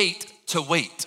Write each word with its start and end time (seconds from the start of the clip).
Hate 0.00 0.32
to 0.46 0.62
wait. 0.62 1.04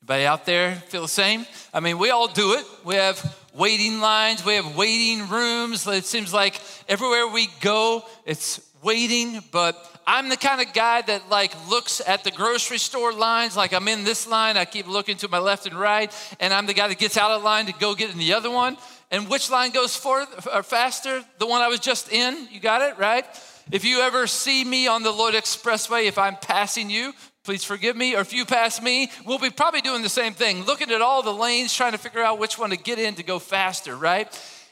Anybody 0.00 0.24
out 0.24 0.46
there 0.46 0.76
feel 0.88 1.02
the 1.02 1.06
same? 1.06 1.44
I 1.74 1.80
mean, 1.80 1.98
we 1.98 2.08
all 2.08 2.28
do 2.28 2.54
it. 2.54 2.64
We 2.82 2.94
have 2.94 3.20
waiting 3.52 4.00
lines, 4.00 4.42
we 4.42 4.54
have 4.54 4.74
waiting 4.74 5.28
rooms. 5.28 5.86
It 5.86 6.06
seems 6.06 6.32
like 6.32 6.58
everywhere 6.88 7.28
we 7.28 7.50
go, 7.60 8.06
it's 8.24 8.72
waiting, 8.82 9.44
but 9.52 9.76
I'm 10.06 10.30
the 10.30 10.38
kind 10.38 10.66
of 10.66 10.72
guy 10.72 11.02
that 11.02 11.28
like 11.28 11.52
looks 11.68 12.00
at 12.08 12.24
the 12.24 12.30
grocery 12.30 12.78
store 12.78 13.12
lines, 13.12 13.54
like 13.54 13.74
I'm 13.74 13.86
in 13.86 14.02
this 14.02 14.26
line, 14.26 14.56
I 14.56 14.64
keep 14.64 14.86
looking 14.86 15.18
to 15.18 15.28
my 15.28 15.38
left 15.38 15.66
and 15.66 15.78
right, 15.78 16.10
and 16.40 16.54
I'm 16.54 16.64
the 16.64 16.72
guy 16.72 16.88
that 16.88 16.96
gets 16.96 17.18
out 17.18 17.32
of 17.32 17.42
line 17.42 17.66
to 17.66 17.74
go 17.74 17.94
get 17.94 18.10
in 18.10 18.16
the 18.16 18.32
other 18.32 18.50
one. 18.50 18.78
And 19.10 19.28
which 19.28 19.50
line 19.50 19.72
goes 19.72 19.94
forward 19.94 20.28
or 20.46 20.60
uh, 20.60 20.62
faster? 20.62 21.22
The 21.38 21.46
one 21.46 21.60
I 21.60 21.68
was 21.68 21.80
just 21.80 22.10
in. 22.10 22.48
You 22.50 22.60
got 22.60 22.80
it, 22.80 22.96
right? 22.96 23.26
If 23.70 23.84
you 23.84 24.00
ever 24.00 24.26
see 24.26 24.64
me 24.64 24.86
on 24.86 25.02
the 25.02 25.10
Lloyd 25.10 25.34
Expressway, 25.34 26.06
if 26.06 26.16
I'm 26.16 26.36
passing 26.36 26.88
you, 26.88 27.12
please 27.46 27.64
forgive 27.64 27.96
me. 27.96 28.16
Or 28.16 28.20
if 28.20 28.34
you 28.34 28.44
pass 28.44 28.82
me, 28.82 29.08
we'll 29.24 29.38
be 29.38 29.50
probably 29.50 29.80
doing 29.80 30.02
the 30.02 30.08
same 30.08 30.34
thing, 30.34 30.64
looking 30.64 30.90
at 30.90 31.00
all 31.00 31.22
the 31.22 31.32
lanes, 31.32 31.72
trying 31.72 31.92
to 31.92 31.98
figure 31.98 32.22
out 32.22 32.40
which 32.40 32.58
one 32.58 32.70
to 32.70 32.76
get 32.76 32.98
in 32.98 33.14
to 33.14 33.22
go 33.22 33.38
faster, 33.38 33.96
right? 33.96 34.28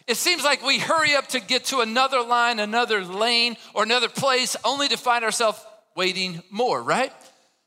It 0.09 0.17
seems 0.17 0.43
like 0.45 0.63
we 0.63 0.81
hurry 0.81 1.15
up 1.15 1.29
to 1.29 1.41
get 1.41 1.67
to 1.67 1.81
another 1.81 2.21
line, 2.21 2.59
another 2.59 3.05
lane, 3.05 3.57
or 3.75 3.85
another 3.85 4.09
place 4.09 4.57
only 4.65 4.89
to 4.89 4.99
find 4.99 5.25
ourselves 5.25 5.65
waiting 5.97 6.43
more, 6.51 6.83
right? 6.83 7.13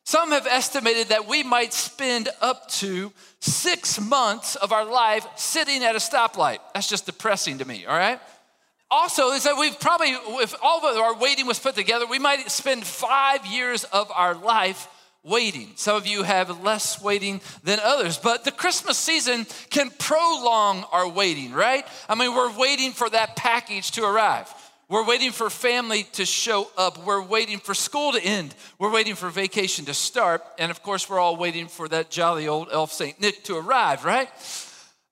Some 0.03 0.31
have 0.31 0.45
estimated 0.45 1.07
that 1.07 1.27
we 1.27 1.41
might 1.41 1.73
spend 1.73 2.27
up 2.41 2.69
to 2.71 3.11
six 3.39 3.99
months 3.99 4.57
of 4.57 4.73
our 4.73 4.85
life 4.85 5.25
sitting 5.37 5.83
at 5.83 5.95
a 5.95 5.99
stoplight. 5.99 6.59
That's 6.73 6.89
just 6.89 7.05
depressing 7.05 7.59
to 7.59 7.65
me, 7.65 7.85
all 7.85 7.97
right? 7.97 8.19
Also, 8.91 9.31
is 9.31 9.43
that 9.43 9.57
we've 9.57 9.79
probably, 9.79 10.11
if 10.41 10.53
all 10.61 10.85
of 10.85 10.97
our 10.97 11.17
waiting 11.17 11.45
was 11.45 11.59
put 11.59 11.75
together, 11.75 12.05
we 12.05 12.19
might 12.19 12.51
spend 12.51 12.85
five 12.85 13.45
years 13.45 13.83
of 13.85 14.11
our 14.13 14.33
life 14.35 14.87
waiting. 15.23 15.71
Some 15.75 15.95
of 15.95 16.07
you 16.07 16.23
have 16.23 16.63
less 16.63 17.01
waiting 17.01 17.41
than 17.63 17.79
others, 17.83 18.17
but 18.17 18.43
the 18.43 18.51
Christmas 18.51 18.97
season 18.97 19.45
can 19.69 19.89
prolong 19.89 20.85
our 20.91 21.07
waiting, 21.07 21.51
right? 21.51 21.85
I 22.07 22.15
mean, 22.15 22.33
we're 22.33 22.57
waiting 22.57 22.91
for 22.91 23.09
that 23.09 23.35
package 23.35 23.91
to 23.91 24.03
arrive. 24.03 24.53
We're 24.89 25.05
waiting 25.05 25.31
for 25.31 25.49
family 25.49 26.03
to 26.13 26.25
show 26.25 26.69
up. 26.77 27.05
We're 27.05 27.21
waiting 27.21 27.59
for 27.59 27.73
school 27.73 28.13
to 28.13 28.23
end. 28.23 28.55
We're 28.79 28.91
waiting 28.91 29.15
for 29.15 29.29
vacation 29.29 29.83
to 29.85 29.93
start. 29.93 30.41
And 30.57 30.71
of 30.71 30.81
course, 30.81 31.09
we're 31.09 31.19
all 31.19 31.35
waiting 31.35 31.67
for 31.67 31.89
that 31.89 32.09
jolly 32.09 32.47
old 32.47 32.69
elf 32.71 32.93
St. 32.93 33.19
Nick 33.19 33.43
to 33.45 33.57
arrive, 33.57 34.05
right? 34.05 34.29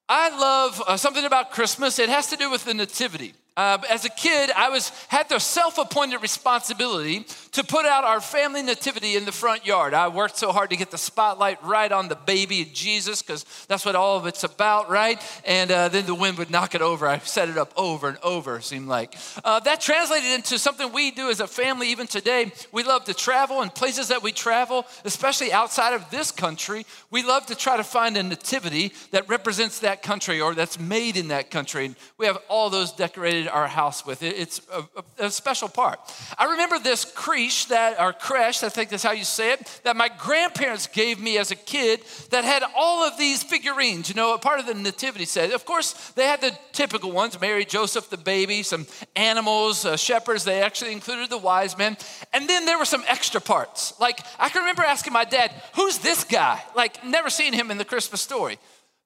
I 0.08 0.30
love 0.30 0.81
uh, 0.88 0.95
something 0.95 1.25
about 1.25 1.52
Christmas. 1.52 2.00
It 2.00 2.08
has 2.08 2.28
to 2.28 2.38
do 2.38 2.50
with 2.50 2.64
the 2.64 2.73
nativity. 2.73 3.34
Uh, 3.58 3.78
as 3.89 4.03
a 4.03 4.09
kid, 4.09 4.52
I 4.52 4.70
was 4.70 4.89
had 5.08 5.30
the 5.30 5.39
self-appointed 5.39 6.22
responsibility 6.22 7.25
to 7.53 7.64
put 7.64 7.86
out 7.86 8.03
our 8.03 8.20
family 8.20 8.62
nativity 8.62 9.16
in 9.16 9.23
the 9.23 9.31
front 9.31 9.66
yard. 9.66 9.94
I 9.94 10.09
worked 10.09 10.38
so 10.38 10.52
hard 10.52 10.72
to 10.72 10.75
get 10.75 10.91
the 10.91 10.97
spotlight 10.97 11.63
right 11.63 11.90
on 11.90 12.09
the 12.09 12.18
baby 12.18 12.66
Jesus, 12.66 13.22
because 13.22 13.46
that's 13.69 13.85
what 13.85 13.96
all 13.96 14.18
of 14.18 14.25
it's 14.25 14.44
about, 14.44 14.90
right? 14.90 15.22
And 15.46 15.72
uh, 15.72 15.88
then 15.88 16.06
the 16.06 16.13
wind 16.13 16.38
would 16.38 16.50
knock 16.50 16.75
it 16.75 16.81
over. 16.81 17.07
I 17.07 17.19
set 17.19 17.47
it 17.47 17.57
up 17.57 17.72
over 17.78 18.09
and 18.09 18.18
over. 18.24 18.57
It 18.57 18.63
Seemed 18.66 18.90
like 18.90 19.16
uh, 19.46 19.62
that 19.62 19.80
translated 19.80 20.31
into 20.31 20.59
something 20.59 20.91
we 20.91 21.12
do 21.12 21.30
as 21.30 21.40
a 21.40 21.47
family 21.47 21.91
even 21.91 22.07
today. 22.07 22.51
We 22.74 22.84
love 22.84 23.06
to 23.06 23.13
travel, 23.13 23.62
and 23.62 23.74
places 23.74 24.09
that 24.09 24.22
we 24.22 24.34
travel, 24.34 24.85
especially 25.06 25.53
outside 25.53 25.94
of 25.94 26.09
this 26.09 26.30
country, 26.30 26.85
we 27.09 27.24
love 27.24 27.46
to 27.46 27.56
try 27.56 27.78
to 27.78 27.85
find 27.85 28.18
a 28.18 28.24
nativity 28.24 28.91
that 29.12 29.30
represents 29.30 29.80
that 29.80 30.03
country 30.03 30.41
or 30.41 30.56
that's 30.56 30.78
made 30.78 31.16
in 31.16 31.30
that 31.30 31.51
country. 31.51 31.85
And 31.85 31.96
we 32.18 32.25
have 32.25 32.38
all 32.50 32.69
those 32.69 32.91
decorated 32.91 33.44
our 33.47 33.67
house 33.67 34.06
with. 34.06 34.23
It, 34.23 34.38
it's 34.38 34.61
a, 34.72 34.79
a, 34.79 35.25
a, 35.25 35.31
special 35.31 35.69
part. 35.69 36.00
I 36.38 36.45
remember 36.51 36.79
this 36.79 37.06
creche 37.06 37.66
that, 37.66 38.00
or 38.00 38.13
creche, 38.13 38.63
I 38.63 38.69
think 38.69 38.89
that's 38.89 39.03
how 39.03 39.11
you 39.11 39.23
say 39.23 39.53
it, 39.53 39.81
that 39.83 39.95
my 39.95 40.09
grandparents 40.09 40.88
gave 40.88 41.19
me 41.19 41.38
as 41.38 41.51
a 41.51 41.56
kid 41.56 42.01
that 42.31 42.44
had 42.44 42.63
all 42.75 43.03
of 43.03 43.17
these 43.17 43.44
figurines, 43.44 44.09
you 44.09 44.16
know, 44.16 44.33
a 44.33 44.38
part 44.38 44.59
of 44.59 44.66
the 44.66 44.73
nativity 44.73 45.25
set. 45.25 45.51
Of 45.51 45.66
course, 45.66 45.94
they 46.11 46.25
had 46.25 46.41
the 46.41 46.57
typical 46.72 47.11
ones 47.11 47.39
Mary, 47.39 47.66
Joseph, 47.66 48.09
the 48.09 48.17
baby, 48.17 48.63
some 48.63 48.88
animals, 49.16 49.85
uh, 49.85 49.97
shepherds. 49.97 50.44
They 50.44 50.62
actually 50.62 50.91
included 50.91 51.29
the 51.29 51.38
wise 51.38 51.77
men. 51.77 51.97
And 52.33 52.47
then 52.47 52.66
there 52.66 52.77
were 52.77 52.85
some 52.85 53.03
extra 53.07 53.41
parts. 53.41 53.94
Like, 54.00 54.19
I 54.39 54.50
can 54.50 54.62
remember 54.62 54.83
asking 54.83 55.13
my 55.13 55.25
dad, 55.25 55.51
who's 55.75 55.97
this 56.00 56.23
guy? 56.23 56.62
Like, 56.75 57.03
never 57.06 57.29
seen 57.29 57.53
him 57.53 57.72
in 57.72 57.77
the 57.77 57.85
Christmas 57.85 58.22
story. 58.22 58.57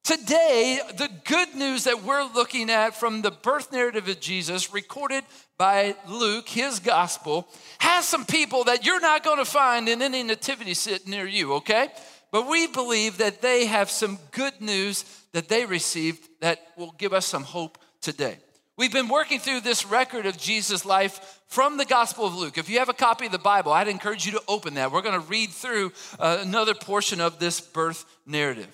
Today, 0.03 0.79
the 0.97 1.09
good 1.25 1.53
news 1.55 1.83
that 1.83 2.03
we're 2.03 2.23
looking 2.33 2.69
at 2.69 2.95
from 2.95 3.21
the 3.21 3.31
birth 3.31 3.71
narrative 3.71 4.07
of 4.07 4.19
Jesus, 4.19 4.73
recorded 4.73 5.23
by 5.57 5.95
Luke, 6.07 6.49
his 6.49 6.79
gospel, 6.79 7.47
has 7.79 8.07
some 8.07 8.25
people 8.25 8.63
that 8.63 8.85
you're 8.85 9.01
not 9.01 9.23
going 9.23 9.37
to 9.37 9.45
find 9.45 9.87
in 9.87 10.01
any 10.01 10.23
nativity 10.23 10.73
sit 10.73 11.07
near 11.07 11.27
you, 11.27 11.53
okay? 11.55 11.89
But 12.31 12.47
we 12.47 12.67
believe 12.67 13.17
that 13.17 13.41
they 13.41 13.65
have 13.65 13.89
some 13.91 14.17
good 14.31 14.59
news 14.61 15.03
that 15.33 15.47
they 15.47 15.65
received 15.65 16.27
that 16.41 16.59
will 16.77 16.95
give 16.97 17.13
us 17.13 17.25
some 17.25 17.43
hope 17.43 17.77
today. 18.01 18.37
We've 18.77 18.93
been 18.93 19.09
working 19.09 19.39
through 19.39 19.61
this 19.61 19.85
record 19.85 20.25
of 20.25 20.37
Jesus' 20.37 20.85
life 20.85 21.41
from 21.47 21.77
the 21.77 21.85
Gospel 21.85 22.25
of 22.25 22.35
Luke. 22.35 22.57
If 22.57 22.69
you 22.69 22.79
have 22.79 22.87
a 22.87 22.93
copy 22.93 23.25
of 23.25 23.31
the 23.31 23.37
Bible, 23.37 23.73
I'd 23.73 23.89
encourage 23.89 24.25
you 24.25 24.31
to 24.31 24.43
open 24.47 24.75
that. 24.75 24.91
We're 24.91 25.01
going 25.01 25.19
to 25.19 25.27
read 25.27 25.49
through 25.49 25.91
uh, 26.17 26.37
another 26.41 26.73
portion 26.73 27.19
of 27.19 27.39
this 27.39 27.59
birth 27.59 28.05
narrative. 28.25 28.73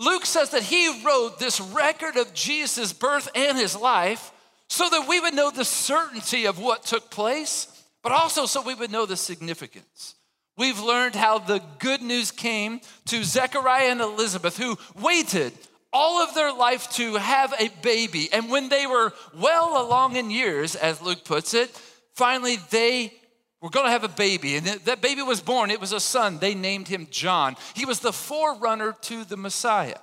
Luke 0.00 0.24
says 0.24 0.50
that 0.50 0.62
he 0.62 1.02
wrote 1.04 1.38
this 1.38 1.60
record 1.60 2.16
of 2.16 2.32
Jesus' 2.32 2.94
birth 2.94 3.28
and 3.34 3.58
his 3.58 3.76
life 3.76 4.32
so 4.66 4.88
that 4.88 5.06
we 5.06 5.20
would 5.20 5.34
know 5.34 5.50
the 5.50 5.64
certainty 5.64 6.46
of 6.46 6.58
what 6.58 6.84
took 6.84 7.10
place, 7.10 7.66
but 8.02 8.10
also 8.10 8.46
so 8.46 8.62
we 8.62 8.74
would 8.74 8.90
know 8.90 9.04
the 9.04 9.16
significance. 9.16 10.14
We've 10.56 10.80
learned 10.80 11.16
how 11.16 11.38
the 11.38 11.62
good 11.78 12.00
news 12.00 12.30
came 12.30 12.80
to 13.08 13.22
Zechariah 13.22 13.90
and 13.90 14.00
Elizabeth, 14.00 14.56
who 14.56 14.78
waited 14.98 15.52
all 15.92 16.22
of 16.22 16.34
their 16.34 16.52
life 16.52 16.90
to 16.92 17.16
have 17.16 17.52
a 17.58 17.68
baby. 17.82 18.30
And 18.32 18.50
when 18.50 18.70
they 18.70 18.86
were 18.86 19.12
well 19.38 19.86
along 19.86 20.16
in 20.16 20.30
years, 20.30 20.76
as 20.76 21.02
Luke 21.02 21.24
puts 21.26 21.52
it, 21.52 21.68
finally 22.14 22.56
they 22.70 23.12
we're 23.60 23.70
going 23.70 23.86
to 23.86 23.92
have 23.92 24.04
a 24.04 24.08
baby. 24.08 24.56
And 24.56 24.66
that 24.66 25.02
baby 25.02 25.22
was 25.22 25.40
born. 25.40 25.70
It 25.70 25.80
was 25.80 25.92
a 25.92 26.00
son. 26.00 26.38
They 26.38 26.54
named 26.54 26.88
him 26.88 27.08
John. 27.10 27.56
He 27.74 27.84
was 27.84 28.00
the 28.00 28.12
forerunner 28.12 28.96
to 29.02 29.24
the 29.24 29.36
Messiah. 29.36 29.98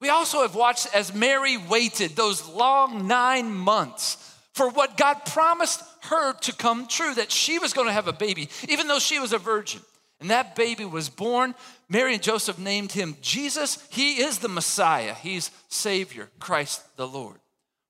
We 0.00 0.08
also 0.08 0.42
have 0.42 0.54
watched 0.54 0.94
as 0.94 1.14
Mary 1.14 1.56
waited 1.56 2.14
those 2.16 2.48
long 2.48 3.06
nine 3.06 3.52
months 3.52 4.24
for 4.52 4.68
what 4.70 4.96
God 4.96 5.24
promised 5.24 5.82
her 6.02 6.32
to 6.32 6.54
come 6.54 6.88
true, 6.88 7.14
that 7.14 7.30
she 7.30 7.58
was 7.58 7.72
going 7.72 7.86
to 7.86 7.92
have 7.92 8.08
a 8.08 8.12
baby, 8.12 8.48
even 8.68 8.88
though 8.88 8.98
she 8.98 9.20
was 9.20 9.32
a 9.32 9.38
virgin. 9.38 9.80
And 10.20 10.30
that 10.30 10.56
baby 10.56 10.84
was 10.84 11.08
born. 11.08 11.54
Mary 11.88 12.14
and 12.14 12.22
Joseph 12.22 12.58
named 12.58 12.90
him 12.90 13.16
Jesus. 13.22 13.86
He 13.90 14.20
is 14.20 14.38
the 14.38 14.48
Messiah, 14.48 15.14
he's 15.14 15.52
Savior, 15.68 16.28
Christ 16.40 16.82
the 16.96 17.06
Lord. 17.06 17.38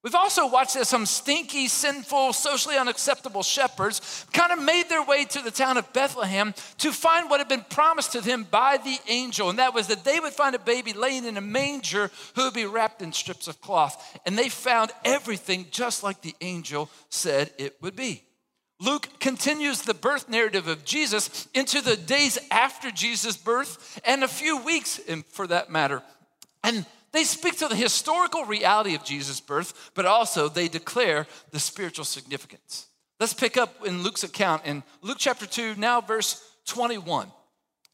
We've 0.04 0.14
also 0.14 0.46
watched 0.46 0.76
as 0.76 0.88
some 0.88 1.06
stinky, 1.06 1.66
sinful, 1.66 2.32
socially 2.32 2.76
unacceptable 2.76 3.42
shepherds 3.42 4.24
kind 4.32 4.52
of 4.52 4.62
made 4.62 4.88
their 4.88 5.02
way 5.02 5.24
to 5.24 5.42
the 5.42 5.50
town 5.50 5.76
of 5.76 5.92
Bethlehem 5.92 6.54
to 6.78 6.92
find 6.92 7.28
what 7.28 7.40
had 7.40 7.48
been 7.48 7.64
promised 7.68 8.12
to 8.12 8.20
them 8.20 8.46
by 8.48 8.76
the 8.76 8.96
angel, 9.08 9.50
and 9.50 9.58
that 9.58 9.74
was 9.74 9.88
that 9.88 10.04
they 10.04 10.20
would 10.20 10.32
find 10.32 10.54
a 10.54 10.60
baby 10.60 10.92
laying 10.92 11.24
in 11.24 11.36
a 11.36 11.40
manger 11.40 12.12
who 12.36 12.44
would 12.44 12.54
be 12.54 12.64
wrapped 12.64 13.02
in 13.02 13.12
strips 13.12 13.48
of 13.48 13.60
cloth. 13.60 14.18
And 14.24 14.38
they 14.38 14.48
found 14.48 14.92
everything 15.04 15.66
just 15.72 16.04
like 16.04 16.20
the 16.20 16.36
angel 16.40 16.88
said 17.10 17.50
it 17.58 17.76
would 17.82 17.96
be. 17.96 18.22
Luke 18.80 19.08
continues 19.18 19.82
the 19.82 19.94
birth 19.94 20.28
narrative 20.28 20.68
of 20.68 20.84
Jesus 20.84 21.48
into 21.54 21.80
the 21.80 21.96
days 21.96 22.38
after 22.52 22.92
Jesus' 22.92 23.36
birth 23.36 24.00
and 24.04 24.22
a 24.22 24.28
few 24.28 24.62
weeks, 24.62 25.00
for 25.30 25.48
that 25.48 25.70
matter. 25.70 26.00
And 26.62 26.86
they 27.12 27.24
speak 27.24 27.56
to 27.58 27.68
the 27.68 27.76
historical 27.76 28.44
reality 28.44 28.94
of 28.94 29.04
Jesus' 29.04 29.40
birth, 29.40 29.90
but 29.94 30.06
also 30.06 30.48
they 30.48 30.68
declare 30.68 31.26
the 31.50 31.60
spiritual 31.60 32.04
significance. 32.04 32.86
Let's 33.20 33.34
pick 33.34 33.56
up 33.56 33.86
in 33.86 34.02
Luke's 34.02 34.24
account 34.24 34.64
in 34.64 34.82
Luke 35.02 35.18
chapter 35.18 35.46
2, 35.46 35.74
now 35.76 36.00
verse 36.00 36.42
21. 36.66 37.30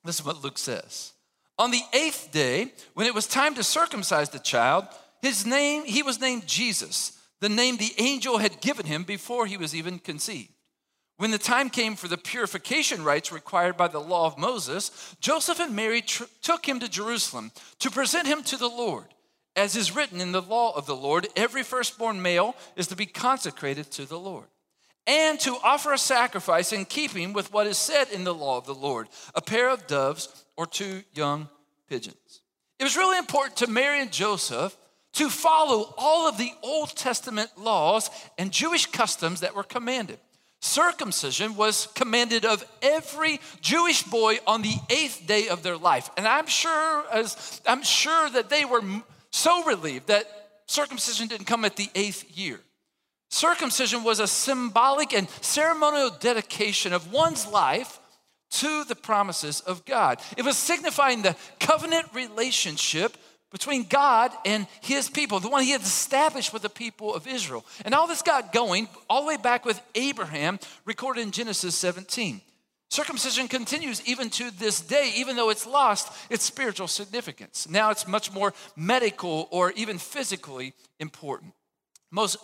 This 0.05 0.21
is 0.21 0.27
what 0.27 0.43
Luke 0.43 0.59
says. 0.59 1.13
On 1.59 1.71
the 1.71 1.83
eighth 1.93 2.31
day, 2.33 2.73
when 2.95 3.07
it 3.07 3.15
was 3.15 3.27
time 3.27 3.55
to 3.55 3.63
circumcise 3.63 4.31
the 4.31 4.39
child, 4.39 4.87
his 5.23 5.47
name, 5.47 5.85
he 5.85 6.03
was 6.03 6.21
named 6.21 6.47
Jesus, 6.47 7.19
the 7.41 7.49
name 7.49 7.77
the 7.77 7.95
angel 7.99 8.39
had 8.39 8.61
given 8.61 8.87
him 8.87 9.05
before 9.05 9.47
he 9.47 9.57
was 9.57 9.75
even 9.75 9.99
conceived. 9.99 10.51
When 11.17 11.31
the 11.31 11.39
time 11.39 11.71
came 11.71 11.95
for 11.95 12.09
the 12.09 12.19
purification 12.19 13.05
rites 13.05 13.31
required 13.31 13.77
by 13.77 13.89
the 13.89 14.01
law 14.01 14.27
of 14.27 14.37
Moses, 14.37 15.15
Joseph 15.21 15.61
and 15.61 15.77
Mary 15.77 16.03
tr- 16.03 16.25
took 16.43 16.67
him 16.67 16.81
to 16.81 16.89
Jerusalem 16.89 17.53
to 17.79 17.91
present 17.91 18.27
him 18.27 18.43
to 18.45 18.57
the 18.57 18.69
Lord. 18.69 19.07
As 19.55 19.77
is 19.77 19.95
written 19.95 20.21
in 20.21 20.33
the 20.33 20.43
law 20.43 20.77
of 20.77 20.87
the 20.87 20.97
Lord, 20.97 21.29
every 21.37 21.63
firstborn 21.63 22.21
male 22.21 22.57
is 22.75 22.89
to 22.89 22.97
be 22.97 23.07
consecrated 23.07 23.93
to 23.93 24.05
the 24.05 24.19
Lord, 24.19 24.47
and 25.07 25.39
to 25.41 25.57
offer 25.63 25.93
a 25.93 25.99
sacrifice 25.99 26.73
in 26.73 26.85
keeping 26.85 27.33
with 27.33 27.53
what 27.53 27.69
is 27.69 27.79
said 27.79 28.11
in 28.11 28.25
the 28.25 28.35
law 28.35 28.59
of 28.59 28.67
the 28.67 28.75
Lord 28.75 29.07
a 29.37 29.41
pair 29.41 29.69
of 29.69 29.87
doves 29.87 30.45
or 30.57 30.67
two 30.67 31.05
young 31.13 31.49
pigeons. 31.89 32.41
It 32.81 32.85
was 32.85 32.97
really 32.97 33.19
important 33.19 33.57
to 33.59 33.69
Mary 33.69 34.01
and 34.01 34.11
Joseph 34.11 34.77
to 35.13 35.31
follow 35.31 35.95
all 35.97 36.29
of 36.29 36.39
the 36.39 36.53
Old 36.63 36.97
Testament 36.97 37.51
laws 37.57 38.11
and 38.37 38.51
Jewish 38.51 38.87
customs 38.87 39.41
that 39.41 39.55
were 39.55 39.63
commanded. 39.63 40.19
Circumcision 40.65 41.57
was 41.57 41.89
commanded 41.95 42.45
of 42.45 42.65
every 42.81 43.41
Jewish 43.61 44.03
boy 44.03 44.39
on 44.47 44.63
the 44.63 44.75
eighth 44.89 45.27
day 45.27 45.49
of 45.49 45.63
their 45.63 45.77
life. 45.77 46.11
And 46.17 46.27
I'm 46.27 46.47
sure, 46.47 47.05
as 47.13 47.61
I'm 47.67 47.83
sure 47.83 48.31
that 48.31 48.49
they 48.49 48.65
were 48.65 48.83
so 49.31 49.65
relieved 49.65 50.07
that 50.07 50.25
circumcision 50.67 51.29
didn't 51.29 51.47
come 51.47 51.65
at 51.65 51.77
the 51.77 51.91
eighth 51.95 52.37
year. 52.37 52.61
Circumcision 53.31 54.05
was 54.05 54.21
a 54.21 54.27
symbolic 54.27 55.13
and 55.13 55.29
ceremonial 55.41 56.11
dedication 56.11 56.93
of 56.93 57.13
one's 57.13 57.47
life 57.47 57.99
to 58.51 58.85
the 58.85 58.95
promises 58.95 59.61
of 59.61 59.85
God. 59.85 60.21
It 60.37 60.45
was 60.45 60.57
signifying 60.57 61.23
the 61.23 61.37
covenant 61.59 62.07
relationship 62.15 63.17
between 63.55 63.85
God 63.85 64.33
and 64.45 64.67
his 64.81 65.09
people, 65.09 65.39
the 65.39 65.49
one 65.49 65.63
he 65.63 65.71
had 65.71 65.81
established 65.81 66.53
with 66.53 66.63
the 66.63 66.69
people 66.69 67.15
of 67.15 67.29
Israel. 67.29 67.65
And 67.85 67.95
all 67.95 68.09
this 68.09 68.21
got 68.21 68.53
going 68.53 68.89
all 69.09 69.23
the 69.23 69.29
way 69.29 69.37
back 69.37 69.65
with 69.65 69.81
Abraham, 69.95 70.59
recorded 70.85 71.21
in 71.21 71.31
Genesis 71.31 71.77
17. 71.77 72.41
Circumcision 72.91 73.47
continues 73.47 74.05
even 74.09 74.29
to 74.31 74.51
this 74.51 74.81
day, 74.81 75.13
even 75.15 75.37
though 75.37 75.51
it's 75.51 75.69
lost 75.69 76.13
its 76.31 76.43
spiritual 76.43 76.89
significance. 76.89 77.69
Now 77.71 77.91
it's 77.91 78.09
much 78.09 78.33
more 78.33 78.53
medical 78.75 79.47
or 79.53 79.71
even 79.77 79.99
physically 79.99 80.75
important. 80.99 81.55
Most 82.11 82.39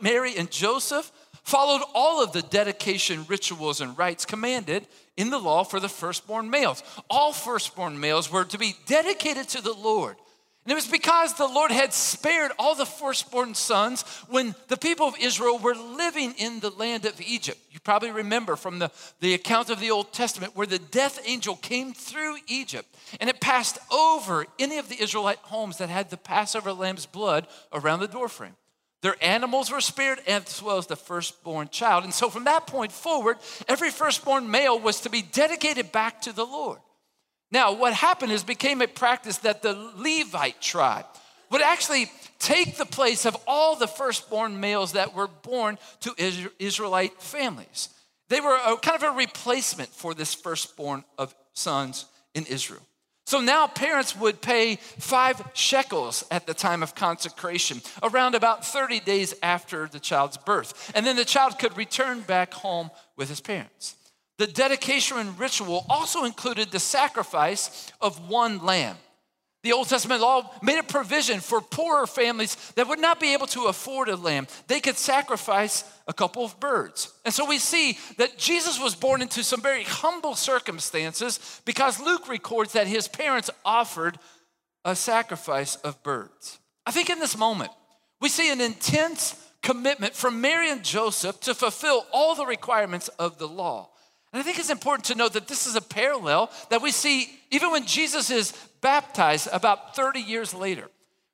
Mary 0.00 0.34
and 0.36 0.50
Joseph 0.50 1.12
followed 1.42 1.82
all 1.94 2.22
of 2.22 2.32
the 2.32 2.42
dedication 2.42 3.24
rituals 3.28 3.80
and 3.80 3.96
rites 3.96 4.24
commanded 4.24 4.86
in 5.16 5.30
the 5.30 5.38
law 5.38 5.64
for 5.64 5.80
the 5.80 5.88
firstborn 5.88 6.50
males. 6.50 6.82
All 7.08 7.32
firstborn 7.32 8.00
males 8.00 8.30
were 8.30 8.44
to 8.44 8.58
be 8.58 8.76
dedicated 8.86 9.48
to 9.50 9.62
the 9.62 9.72
Lord. 9.72 10.16
And 10.64 10.72
it 10.72 10.74
was 10.74 10.86
because 10.86 11.34
the 11.34 11.46
Lord 11.46 11.70
had 11.70 11.94
spared 11.94 12.52
all 12.58 12.74
the 12.74 12.84
firstborn 12.84 13.54
sons 13.54 14.02
when 14.28 14.54
the 14.68 14.76
people 14.76 15.06
of 15.06 15.18
Israel 15.18 15.58
were 15.58 15.74
living 15.74 16.34
in 16.36 16.60
the 16.60 16.70
land 16.70 17.06
of 17.06 17.18
Egypt. 17.20 17.58
You 17.70 17.80
probably 17.80 18.10
remember 18.10 18.56
from 18.56 18.78
the, 18.78 18.90
the 19.20 19.32
account 19.32 19.70
of 19.70 19.80
the 19.80 19.90
Old 19.90 20.12
Testament 20.12 20.54
where 20.54 20.66
the 20.66 20.78
death 20.78 21.18
angel 21.24 21.56
came 21.56 21.94
through 21.94 22.36
Egypt 22.46 22.94
and 23.20 23.30
it 23.30 23.40
passed 23.40 23.78
over 23.90 24.46
any 24.58 24.76
of 24.76 24.90
the 24.90 25.02
Israelite 25.02 25.38
homes 25.38 25.78
that 25.78 25.88
had 25.88 26.10
the 26.10 26.18
Passover 26.18 26.74
lamb's 26.74 27.06
blood 27.06 27.46
around 27.72 28.00
the 28.00 28.08
doorframe. 28.08 28.54
Their 29.02 29.16
animals 29.22 29.70
were 29.70 29.80
spared 29.80 30.20
as 30.26 30.62
well 30.62 30.76
as 30.76 30.86
the 30.86 30.96
firstborn 30.96 31.68
child. 31.70 32.04
And 32.04 32.12
so 32.12 32.28
from 32.28 32.44
that 32.44 32.66
point 32.66 32.92
forward, 32.92 33.38
every 33.66 33.90
firstborn 33.90 34.50
male 34.50 34.78
was 34.78 35.00
to 35.02 35.10
be 35.10 35.22
dedicated 35.22 35.90
back 35.90 36.22
to 36.22 36.32
the 36.32 36.44
Lord. 36.44 36.78
Now, 37.50 37.72
what 37.72 37.94
happened 37.94 38.32
is 38.32 38.44
became 38.44 38.82
a 38.82 38.86
practice 38.86 39.38
that 39.38 39.62
the 39.62 39.72
Levite 39.96 40.60
tribe 40.60 41.06
would 41.50 41.62
actually 41.62 42.10
take 42.38 42.76
the 42.76 42.86
place 42.86 43.24
of 43.24 43.36
all 43.46 43.74
the 43.74 43.88
firstborn 43.88 44.60
males 44.60 44.92
that 44.92 45.14
were 45.14 45.26
born 45.28 45.78
to 46.00 46.14
Israelite 46.58 47.20
families. 47.20 47.88
They 48.28 48.40
were 48.40 48.54
a, 48.54 48.76
kind 48.76 49.02
of 49.02 49.02
a 49.02 49.16
replacement 49.16 49.90
for 49.90 50.14
this 50.14 50.34
firstborn 50.34 51.04
of 51.18 51.34
sons 51.54 52.04
in 52.34 52.46
Israel. 52.46 52.82
So 53.30 53.40
now 53.40 53.68
parents 53.68 54.16
would 54.16 54.40
pay 54.40 54.74
five 54.74 55.40
shekels 55.54 56.24
at 56.32 56.48
the 56.48 56.52
time 56.52 56.82
of 56.82 56.96
consecration, 56.96 57.80
around 58.02 58.34
about 58.34 58.66
30 58.66 58.98
days 58.98 59.36
after 59.40 59.86
the 59.86 60.00
child's 60.00 60.36
birth. 60.36 60.90
And 60.96 61.06
then 61.06 61.14
the 61.14 61.24
child 61.24 61.56
could 61.56 61.76
return 61.76 62.22
back 62.22 62.52
home 62.52 62.90
with 63.14 63.28
his 63.28 63.40
parents. 63.40 63.94
The 64.38 64.48
dedication 64.48 65.36
ritual 65.36 65.86
also 65.88 66.24
included 66.24 66.72
the 66.72 66.80
sacrifice 66.80 67.92
of 68.00 68.28
one 68.28 68.66
lamb. 68.66 68.96
The 69.62 69.72
Old 69.72 69.88
Testament 69.88 70.22
law 70.22 70.50
made 70.62 70.78
a 70.78 70.82
provision 70.82 71.40
for 71.40 71.60
poorer 71.60 72.06
families 72.06 72.56
that 72.76 72.88
would 72.88 72.98
not 72.98 73.20
be 73.20 73.34
able 73.34 73.46
to 73.48 73.66
afford 73.66 74.08
a 74.08 74.16
lamb. 74.16 74.46
They 74.68 74.80
could 74.80 74.96
sacrifice 74.96 75.84
a 76.08 76.14
couple 76.14 76.44
of 76.44 76.58
birds. 76.58 77.12
And 77.26 77.34
so 77.34 77.44
we 77.44 77.58
see 77.58 77.98
that 78.16 78.38
Jesus 78.38 78.80
was 78.80 78.94
born 78.94 79.20
into 79.20 79.44
some 79.44 79.60
very 79.60 79.84
humble 79.84 80.34
circumstances 80.34 81.60
because 81.66 82.00
Luke 82.00 82.26
records 82.26 82.72
that 82.72 82.86
his 82.86 83.06
parents 83.06 83.50
offered 83.62 84.18
a 84.84 84.96
sacrifice 84.96 85.76
of 85.76 86.02
birds. 86.02 86.58
I 86.86 86.90
think 86.90 87.10
in 87.10 87.18
this 87.18 87.36
moment, 87.36 87.70
we 88.18 88.30
see 88.30 88.50
an 88.50 88.62
intense 88.62 89.36
commitment 89.62 90.14
from 90.14 90.40
Mary 90.40 90.70
and 90.70 90.82
Joseph 90.82 91.38
to 91.40 91.54
fulfill 91.54 92.06
all 92.12 92.34
the 92.34 92.46
requirements 92.46 93.08
of 93.18 93.38
the 93.38 93.48
law. 93.48 93.90
And 94.32 94.40
I 94.40 94.42
think 94.44 94.58
it's 94.58 94.70
important 94.70 95.06
to 95.06 95.14
note 95.14 95.32
that 95.32 95.48
this 95.48 95.66
is 95.66 95.76
a 95.76 95.80
parallel 95.80 96.50
that 96.68 96.82
we 96.82 96.90
see 96.90 97.28
even 97.50 97.72
when 97.72 97.86
Jesus 97.86 98.30
is 98.30 98.52
baptized 98.80 99.48
about 99.52 99.96
30 99.96 100.20
years 100.20 100.54
later. 100.54 100.88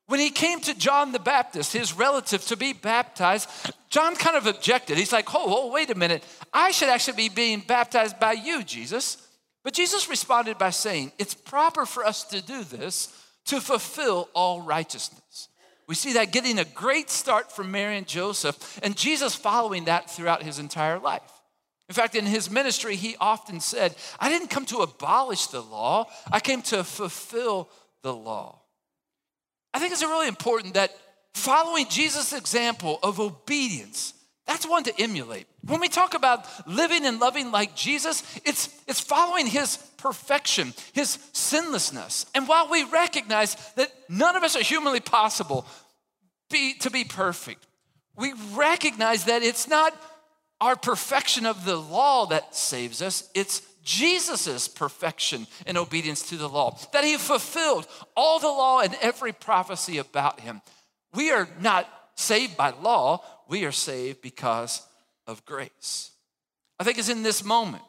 When 0.06 0.20
he 0.20 0.30
came 0.30 0.60
to 0.60 0.78
John 0.78 1.12
the 1.12 1.18
Baptist, 1.18 1.72
his 1.72 1.92
relative, 1.92 2.44
to 2.46 2.56
be 2.56 2.72
baptized, 2.72 3.50
John 3.90 4.14
kind 4.14 4.36
of 4.36 4.46
objected. 4.46 4.96
He's 4.98 5.12
like, 5.12 5.34
oh, 5.34 5.44
oh, 5.46 5.72
wait 5.72 5.90
a 5.90 5.96
minute. 5.96 6.22
I 6.52 6.70
should 6.70 6.88
actually 6.88 7.16
be 7.16 7.28
being 7.28 7.60
baptized 7.60 8.20
by 8.20 8.32
you, 8.32 8.62
Jesus. 8.62 9.18
But 9.64 9.74
Jesus 9.74 10.08
responded 10.08 10.58
by 10.58 10.70
saying, 10.70 11.10
It's 11.18 11.34
proper 11.34 11.86
for 11.86 12.04
us 12.04 12.22
to 12.24 12.40
do 12.40 12.62
this 12.62 13.12
to 13.46 13.60
fulfill 13.60 14.28
all 14.32 14.60
righteousness. 14.60 15.48
We 15.88 15.96
see 15.96 16.12
that 16.14 16.32
getting 16.32 16.60
a 16.60 16.64
great 16.64 17.10
start 17.10 17.50
from 17.50 17.72
Mary 17.72 17.96
and 17.96 18.06
Joseph, 18.06 18.78
and 18.82 18.96
Jesus 18.96 19.34
following 19.34 19.86
that 19.86 20.08
throughout 20.08 20.44
his 20.44 20.60
entire 20.60 21.00
life. 21.00 21.35
In 21.88 21.94
fact, 21.94 22.14
in 22.14 22.26
his 22.26 22.50
ministry, 22.50 22.96
he 22.96 23.16
often 23.20 23.60
said, 23.60 23.94
I 24.18 24.28
didn't 24.28 24.48
come 24.48 24.66
to 24.66 24.78
abolish 24.78 25.46
the 25.46 25.62
law, 25.62 26.06
I 26.30 26.40
came 26.40 26.62
to 26.62 26.82
fulfill 26.82 27.68
the 28.02 28.14
law. 28.14 28.60
I 29.72 29.78
think 29.78 29.92
it's 29.92 30.02
really 30.02 30.28
important 30.28 30.74
that 30.74 30.96
following 31.34 31.86
Jesus' 31.88 32.32
example 32.32 32.98
of 33.02 33.20
obedience, 33.20 34.14
that's 34.46 34.66
one 34.66 34.84
to 34.84 35.00
emulate. 35.00 35.46
When 35.64 35.80
we 35.80 35.88
talk 35.88 36.14
about 36.14 36.46
living 36.66 37.04
and 37.04 37.20
loving 37.20 37.50
like 37.50 37.76
Jesus, 37.76 38.22
it's, 38.44 38.68
it's 38.86 39.00
following 39.00 39.46
his 39.46 39.76
perfection, 39.96 40.72
his 40.92 41.18
sinlessness. 41.32 42.26
And 42.34 42.48
while 42.48 42.68
we 42.70 42.84
recognize 42.84 43.56
that 43.74 43.92
none 44.08 44.36
of 44.36 44.44
us 44.44 44.56
are 44.56 44.62
humanly 44.62 45.00
possible 45.00 45.66
be, 46.48 46.74
to 46.74 46.90
be 46.90 47.04
perfect, 47.04 47.66
we 48.16 48.32
recognize 48.54 49.24
that 49.24 49.42
it's 49.42 49.68
not 49.68 49.92
our 50.60 50.76
perfection 50.76 51.46
of 51.46 51.64
the 51.64 51.76
law 51.76 52.26
that 52.26 52.54
saves 52.54 53.02
us, 53.02 53.28
it's 53.34 53.62
Jesus' 53.82 54.68
perfection 54.68 55.46
and 55.64 55.78
obedience 55.78 56.28
to 56.30 56.36
the 56.36 56.48
law, 56.48 56.76
that 56.92 57.04
he 57.04 57.16
fulfilled 57.16 57.86
all 58.16 58.38
the 58.38 58.46
law 58.48 58.80
and 58.80 58.96
every 59.00 59.32
prophecy 59.32 59.98
about 59.98 60.40
him. 60.40 60.60
We 61.14 61.30
are 61.30 61.48
not 61.60 61.88
saved 62.16 62.56
by 62.56 62.70
law, 62.70 63.22
we 63.48 63.64
are 63.64 63.72
saved 63.72 64.22
because 64.22 64.82
of 65.26 65.44
grace. 65.44 66.10
I 66.78 66.84
think 66.84 66.98
it's 66.98 67.08
in 67.08 67.22
this 67.22 67.44
moment 67.44 67.82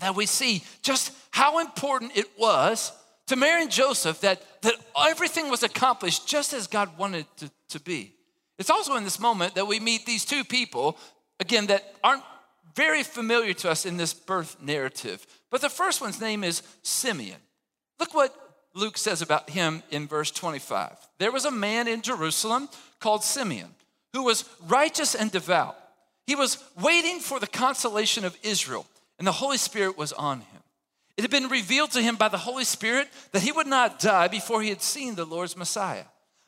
that 0.00 0.14
we 0.14 0.26
see 0.26 0.62
just 0.82 1.12
how 1.30 1.60
important 1.60 2.16
it 2.16 2.26
was 2.38 2.92
to 3.28 3.36
Mary 3.36 3.62
and 3.62 3.70
Joseph 3.70 4.20
that, 4.20 4.42
that 4.62 4.74
everything 5.06 5.48
was 5.48 5.62
accomplished 5.62 6.26
just 6.28 6.52
as 6.52 6.66
God 6.66 6.98
wanted 6.98 7.26
to, 7.38 7.50
to 7.70 7.80
be. 7.80 8.14
It's 8.58 8.70
also 8.70 8.96
in 8.96 9.04
this 9.04 9.18
moment 9.18 9.54
that 9.54 9.66
we 9.66 9.80
meet 9.80 10.06
these 10.06 10.24
two 10.24 10.44
people 10.44 10.98
again, 11.40 11.66
that 11.66 11.94
aren't 12.02 12.22
very 12.74 13.02
familiar 13.02 13.52
to 13.54 13.70
us 13.70 13.86
in 13.86 13.96
this 13.96 14.12
birth 14.12 14.56
narrative. 14.60 15.26
But 15.50 15.60
the 15.60 15.68
first 15.68 16.00
one's 16.00 16.20
name 16.20 16.42
is 16.42 16.62
Simeon. 16.82 17.38
Look 18.00 18.14
what 18.14 18.34
Luke 18.74 18.98
says 18.98 19.22
about 19.22 19.50
him 19.50 19.82
in 19.90 20.08
verse 20.08 20.30
25. 20.30 20.96
There 21.18 21.30
was 21.32 21.44
a 21.44 21.50
man 21.50 21.86
in 21.86 22.02
Jerusalem 22.02 22.68
called 22.98 23.22
Simeon 23.22 23.74
who 24.12 24.24
was 24.24 24.44
righteous 24.66 25.14
and 25.14 25.30
devout. 25.30 25.76
He 26.26 26.34
was 26.34 26.62
waiting 26.80 27.20
for 27.20 27.38
the 27.38 27.46
consolation 27.46 28.24
of 28.24 28.36
Israel, 28.42 28.86
and 29.18 29.26
the 29.26 29.32
Holy 29.32 29.58
Spirit 29.58 29.98
was 29.98 30.12
on 30.12 30.40
him. 30.40 30.62
It 31.16 31.22
had 31.22 31.30
been 31.30 31.48
revealed 31.48 31.92
to 31.92 32.02
him 32.02 32.16
by 32.16 32.28
the 32.28 32.38
Holy 32.38 32.64
Spirit 32.64 33.08
that 33.32 33.42
he 33.42 33.52
would 33.52 33.66
not 33.66 34.00
die 34.00 34.28
before 34.28 34.62
he 34.62 34.70
had 34.70 34.82
seen 34.82 35.14
the 35.14 35.24
Lord's 35.24 35.56
Messiah. 35.56 36.04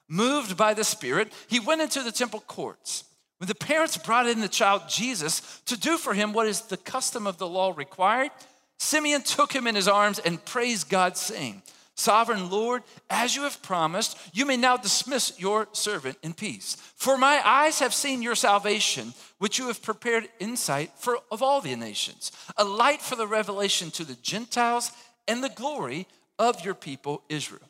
Moved 0.08 0.56
by 0.56 0.74
the 0.74 0.84
Spirit, 0.84 1.32
he 1.48 1.60
went 1.60 1.82
into 1.82 2.02
the 2.02 2.12
temple 2.12 2.40
courts. 2.40 3.04
When 3.38 3.48
the 3.48 3.54
parents 3.54 3.96
brought 3.96 4.26
in 4.26 4.40
the 4.40 4.48
child 4.48 4.82
Jesus 4.88 5.60
to 5.66 5.78
do 5.78 5.98
for 5.98 6.14
him 6.14 6.32
what 6.32 6.46
is 6.46 6.62
the 6.62 6.76
custom 6.76 7.26
of 7.26 7.38
the 7.38 7.46
law 7.48 7.72
required, 7.76 8.30
Simeon 8.78 9.22
took 9.22 9.52
him 9.52 9.66
in 9.66 9.74
his 9.74 9.88
arms 9.88 10.18
and 10.18 10.42
praised 10.44 10.88
God, 10.88 11.16
saying, 11.16 11.62
Sovereign 11.98 12.50
Lord, 12.50 12.82
as 13.08 13.34
you 13.34 13.42
have 13.42 13.62
promised, 13.62 14.18
you 14.34 14.44
may 14.44 14.58
now 14.58 14.76
dismiss 14.76 15.38
your 15.40 15.66
servant 15.72 16.18
in 16.22 16.34
peace. 16.34 16.76
For 16.94 17.16
my 17.16 17.40
eyes 17.42 17.78
have 17.78 17.94
seen 17.94 18.20
your 18.20 18.34
salvation, 18.34 19.14
which 19.38 19.58
you 19.58 19.68
have 19.68 19.82
prepared 19.82 20.28
in 20.38 20.58
sight 20.58 20.90
for 20.96 21.18
of 21.30 21.42
all 21.42 21.62
the 21.62 21.74
nations, 21.74 22.32
a 22.58 22.64
light 22.64 23.00
for 23.00 23.16
the 23.16 23.26
revelation 23.26 23.90
to 23.92 24.04
the 24.04 24.16
Gentiles 24.16 24.92
and 25.26 25.42
the 25.42 25.48
glory 25.48 26.06
of 26.38 26.62
your 26.62 26.74
people 26.74 27.22
Israel. 27.30 27.62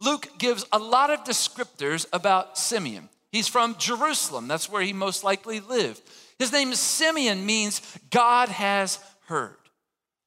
Luke 0.00 0.28
gives 0.38 0.66
a 0.72 0.78
lot 0.80 1.10
of 1.10 1.22
descriptors 1.22 2.06
about 2.12 2.58
Simeon. 2.58 3.08
He's 3.32 3.48
from 3.48 3.76
Jerusalem. 3.78 4.46
That's 4.46 4.70
where 4.70 4.82
he 4.82 4.92
most 4.92 5.24
likely 5.24 5.58
lived. 5.58 6.02
His 6.38 6.52
name 6.52 6.70
is 6.70 6.78
Simeon, 6.78 7.44
means 7.46 7.80
God 8.10 8.50
has 8.50 8.98
heard. 9.26 9.56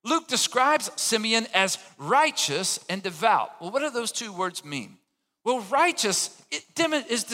Luke 0.04 0.28
describes 0.28 0.92
Simeon 0.96 1.48
as 1.54 1.78
righteous 1.98 2.80
and 2.90 3.02
devout. 3.02 3.52
Well, 3.62 3.72
what 3.72 3.82
do 3.82 3.90
those 3.90 4.12
two 4.12 4.34
words 4.34 4.66
mean? 4.66 4.98
Well, 5.44 5.62
righteous 5.70 6.42
is 6.52 7.26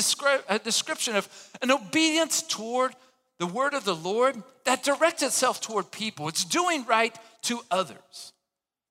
a 0.49 0.59
description 0.59 1.15
of 1.15 1.29
an 1.61 1.71
obedience 1.71 2.41
toward 2.41 2.93
the 3.39 3.47
word 3.47 3.73
of 3.73 3.85
the 3.85 3.95
Lord 3.95 4.41
that 4.65 4.83
directs 4.83 5.23
itself 5.23 5.61
toward 5.61 5.91
people. 5.91 6.27
It's 6.27 6.45
doing 6.45 6.85
right 6.85 7.17
to 7.43 7.61
others. 7.71 8.33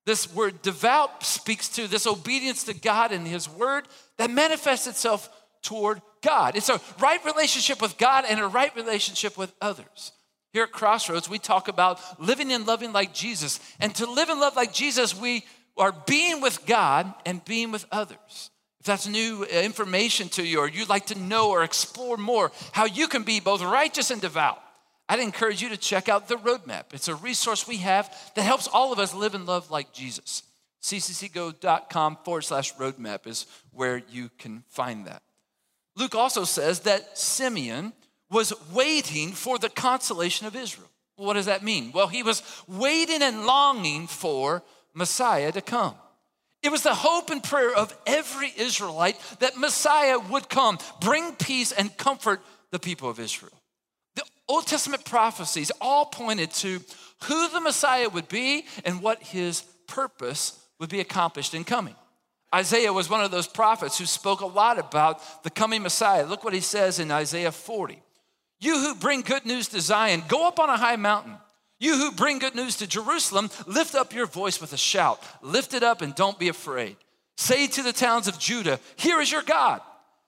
This 0.07 0.35
word 0.35 0.63
devout 0.63 1.23
speaks 1.23 1.69
to 1.71 1.87
this 1.87 2.07
obedience 2.07 2.65
to 2.65 2.75
God 2.75 3.13
and 3.13 3.27
His 3.27 3.49
word 3.49 3.85
that 4.17 4.31
manifests 4.31 4.87
itself 4.87 5.29
toward 5.62 6.02
God. 6.23 6.57
It's 6.57 6.69
a 6.69 6.81
right 7.00 7.25
relationship 7.25 7.81
with 7.81 7.99
God 7.99 8.25
and 8.29 8.40
a 8.40 8.47
right 8.47 8.75
relationship 8.76 9.38
with 9.38 9.52
others. 9.61 10.12
Here 10.52 10.64
at 10.64 10.73
Crossroads, 10.73 11.29
we 11.29 11.38
talk 11.38 11.69
about 11.69 12.00
living 12.21 12.52
and 12.52 12.67
loving 12.67 12.93
like 12.93 13.14
Jesus. 13.14 13.61
And 13.79 13.95
to 13.97 14.11
live 14.11 14.29
and 14.29 14.40
love 14.40 14.57
like 14.57 14.73
Jesus, 14.73 15.19
we 15.19 15.45
are 15.76 15.95
being 16.07 16.40
with 16.40 16.67
God 16.67 17.12
and 17.25 17.45
being 17.45 17.71
with 17.71 17.87
others. 17.93 18.50
If 18.81 18.87
that's 18.87 19.07
new 19.07 19.45
information 19.45 20.29
to 20.31 20.43
you, 20.43 20.61
or 20.61 20.69
you'd 20.69 20.88
like 20.88 21.07
to 21.07 21.19
know 21.19 21.50
or 21.50 21.62
explore 21.62 22.17
more 22.17 22.50
how 22.73 22.87
you 22.87 23.09
can 23.09 23.23
be 23.23 23.38
both 23.38 23.62
righteous 23.62 24.11
and 24.11 24.21
devout, 24.21 24.61
I'd 25.09 25.21
encourage 25.21 25.61
you 25.61 25.69
to 25.71 25.76
check 25.76 26.09
out 26.09 26.29
the 26.29 26.37
roadmap. 26.37 26.95
It's 26.95 27.09
a 27.09 27.14
resource 27.14 27.69
we 27.69 27.79
have 27.79 28.09
that 28.37 28.43
helps 28.43 28.69
all 28.69 28.93
of 28.93 28.99
us 28.99 29.14
live 29.14 29.35
and 29.35 29.45
love 29.45 29.71
like 29.71 29.93
Jesus. 29.93 30.43
cccgo.com 30.83 32.19
forward 32.25 32.43
slash 32.43 32.75
roadmap 32.76 33.26
is 33.26 33.47
where 33.73 34.02
you 34.11 34.31
can 34.38 34.64
find 34.69 35.07
that. 35.07 35.23
Luke 36.00 36.14
also 36.14 36.45
says 36.45 36.80
that 36.80 37.19
Simeon 37.19 37.92
was 38.30 38.54
waiting 38.73 39.33
for 39.33 39.59
the 39.59 39.69
consolation 39.69 40.47
of 40.47 40.57
Israel. 40.57 40.88
What 41.16 41.35
does 41.35 41.45
that 41.45 41.62
mean? 41.62 41.92
Well, 41.92 42.09
he 42.09 42.23
was 42.23 42.42
waiting 42.66 43.21
and 43.21 43.45
longing 43.45 44.07
for 44.07 44.62
Messiah 44.95 45.52
to 45.52 45.61
come. 45.61 45.95
It 46.62 46.73
was 46.73 46.83
the 46.83 46.95
hope 46.95 47.28
and 47.28 47.42
prayer 47.42 47.75
of 47.75 47.95
every 48.07 48.50
Israelite 48.57 49.21
that 49.40 49.59
Messiah 49.59 50.19
would 50.19 50.49
come, 50.49 50.78
bring 51.00 51.35
peace 51.35 51.71
and 51.71 51.95
comfort 51.99 52.40
the 52.71 52.78
people 52.78 53.11
of 53.11 53.21
Israel. 53.21 53.52
The 54.14 54.25
Old 54.49 54.66
Testament 54.66 55.04
prophecies 55.04 55.71
all 55.83 56.07
pointed 56.07 56.50
to 56.52 56.80
who 57.25 57.49
the 57.50 57.61
Messiah 57.61 58.09
would 58.09 58.28
be 58.28 58.64
and 58.87 59.02
what 59.02 59.23
his 59.23 59.61
purpose 59.87 60.59
would 60.78 60.88
be 60.88 61.00
accomplished 61.00 61.52
in 61.52 61.64
coming. 61.64 61.95
Isaiah 62.54 62.92
was 62.92 63.09
one 63.09 63.23
of 63.23 63.30
those 63.30 63.47
prophets 63.47 63.99
who 63.99 64.07
spoke 64.07 64.40
a 64.40 64.47
lot 64.47 64.78
about 64.78 65.45
the 65.45 65.50
coming 65.50 65.83
Messiah. 65.83 66.26
Look 66.26 66.42
what 66.42 66.54
he 66.54 66.61
says 66.61 66.99
in 66.99 67.11
Isaiah 67.11 67.52
40. 67.52 68.02
You 68.61 68.78
who 68.78 68.95
bring 68.97 69.23
good 69.23 69.47
news 69.47 69.69
to 69.69 69.80
Zion, 69.80 70.25
go 70.28 70.47
up 70.47 70.59
on 70.59 70.69
a 70.69 70.76
high 70.76 70.97
mountain. 70.97 71.37
You 71.78 71.97
who 71.97 72.12
bring 72.12 72.38
good 72.38 72.54
news 72.54 72.76
to 72.76 72.87
Jerusalem, 72.87 73.50
lift 73.66 73.95
up 73.95 74.12
your 74.12 74.26
voice 74.26 74.61
with 74.61 74.73
a 74.73 74.76
shout. 74.76 75.23
Lift 75.40 75.73
it 75.73 75.83
up 75.83 76.02
and 76.02 76.14
don't 76.14 76.38
be 76.38 76.49
afraid. 76.49 76.97
Say 77.38 77.69
to 77.69 77.83
the 77.83 77.92
towns 77.92 78.28
of 78.28 78.38
Judah, 78.38 78.78
Here 78.97 79.21
is 79.21 79.33
your 79.33 79.42
God. 79.42 79.80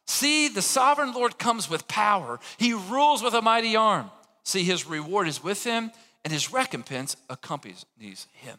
See, 0.06 0.48
the 0.48 0.62
sovereign 0.62 1.12
Lord 1.12 1.38
comes 1.38 1.68
with 1.68 1.86
power. 1.88 2.40
He 2.56 2.72
rules 2.72 3.22
with 3.22 3.34
a 3.34 3.42
mighty 3.42 3.76
arm. 3.76 4.10
See, 4.44 4.64
his 4.64 4.86
reward 4.86 5.28
is 5.28 5.42
with 5.42 5.62
him, 5.62 5.92
and 6.24 6.32
his 6.32 6.52
recompense 6.52 7.16
accompanies 7.28 7.84
him. 8.32 8.58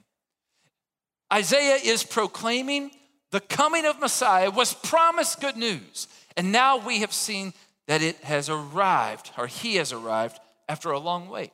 Isaiah 1.31 1.79
is 1.83 2.03
proclaiming 2.03 2.91
the 3.33 3.41
coming 3.41 3.83
of 3.83 3.99
Messiah 3.99 4.51
was 4.51 4.75
promised 4.75 5.41
good 5.41 5.57
news, 5.57 6.07
and 6.37 6.51
now 6.51 6.77
we 6.77 6.99
have 6.99 7.11
seen 7.11 7.51
that 7.87 8.03
it 8.03 8.17
has 8.17 8.47
arrived, 8.47 9.31
or 9.39 9.47
he 9.47 9.77
has 9.77 9.91
arrived 9.91 10.39
after 10.69 10.91
a 10.91 10.99
long 10.99 11.27
wait. 11.27 11.51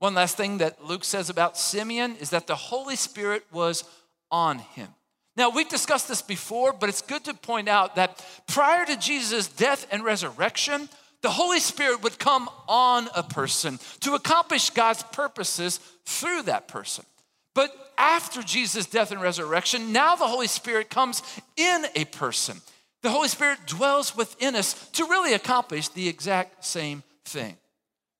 One 0.00 0.14
last 0.14 0.36
thing 0.36 0.58
that 0.58 0.84
Luke 0.84 1.04
says 1.04 1.30
about 1.30 1.56
Simeon 1.56 2.16
is 2.20 2.28
that 2.28 2.46
the 2.46 2.54
Holy 2.54 2.94
Spirit 2.94 3.42
was 3.50 3.84
on 4.30 4.58
him. 4.58 4.88
Now, 5.34 5.48
we've 5.48 5.68
discussed 5.68 6.08
this 6.08 6.20
before, 6.20 6.74
but 6.74 6.90
it's 6.90 7.00
good 7.00 7.24
to 7.24 7.32
point 7.32 7.70
out 7.70 7.96
that 7.96 8.22
prior 8.46 8.84
to 8.84 8.94
Jesus' 8.98 9.48
death 9.48 9.86
and 9.90 10.04
resurrection, 10.04 10.90
the 11.22 11.30
Holy 11.30 11.60
Spirit 11.60 12.02
would 12.02 12.18
come 12.18 12.50
on 12.68 13.08
a 13.16 13.22
person 13.22 13.78
to 14.00 14.12
accomplish 14.12 14.68
God's 14.68 15.04
purposes 15.04 15.80
through 16.04 16.42
that 16.42 16.68
person. 16.68 17.06
But 17.54 17.74
after 17.98 18.42
Jesus' 18.42 18.86
death 18.86 19.10
and 19.12 19.20
resurrection, 19.20 19.92
now 19.92 20.16
the 20.16 20.26
Holy 20.26 20.46
Spirit 20.46 20.90
comes 20.90 21.22
in 21.56 21.86
a 21.94 22.04
person. 22.06 22.60
The 23.02 23.10
Holy 23.10 23.28
Spirit 23.28 23.66
dwells 23.66 24.16
within 24.16 24.54
us 24.54 24.88
to 24.90 25.04
really 25.04 25.34
accomplish 25.34 25.88
the 25.88 26.08
exact 26.08 26.64
same 26.64 27.02
thing. 27.24 27.56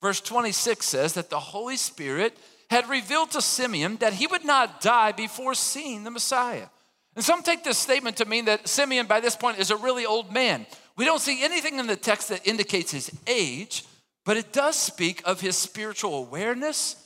Verse 0.03 0.21
26 0.21 0.85
says 0.85 1.15
that 1.15 1.31
the 1.31 1.39
Holy 1.39 1.77
Spirit 1.77 2.37
had 2.69 2.89
revealed 2.89 3.31
to 3.31 3.41
Simeon 3.41 3.97
that 3.97 4.15
he 4.15 4.27
would 4.27 4.45
not 4.45 4.81
die 4.81 5.13
before 5.13 5.55
seeing 5.55 6.05
the 6.05 6.11
Messiah. 6.11 6.67
And 7.15 7.25
some 7.25 7.43
take 7.43 7.63
this 7.63 7.79
statement 7.79 8.17
to 8.17 8.25
mean 8.25 8.47
that 8.47 8.67
Simeon, 8.67 9.07
by 9.07 9.21
this 9.21 9.37
point, 9.37 9.59
is 9.59 9.71
a 9.71 9.77
really 9.77 10.07
old 10.07 10.33
man. 10.33 10.67
We 10.97 11.05
don't 11.05 11.21
see 11.21 11.45
anything 11.45 11.79
in 11.79 11.87
the 11.87 11.97
text 11.97 12.31
that 12.31 12.47
indicates 12.47 12.91
his 12.91 13.11
age, 13.27 13.85
but 14.25 14.37
it 14.37 14.53
does 14.53 14.77
speak 14.77 15.23
of 15.25 15.41
his 15.41 15.57
spiritual 15.57 16.15
awareness 16.15 16.97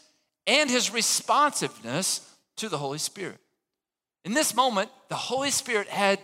and 0.47 0.71
his 0.71 0.93
responsiveness 0.93 2.21
to 2.57 2.69
the 2.69 2.79
Holy 2.79 2.99
Spirit. 2.99 3.39
In 4.25 4.35
this 4.35 4.55
moment, 4.55 4.91
the 5.09 5.15
Holy 5.15 5.51
Spirit 5.51 5.89
had 5.89 6.21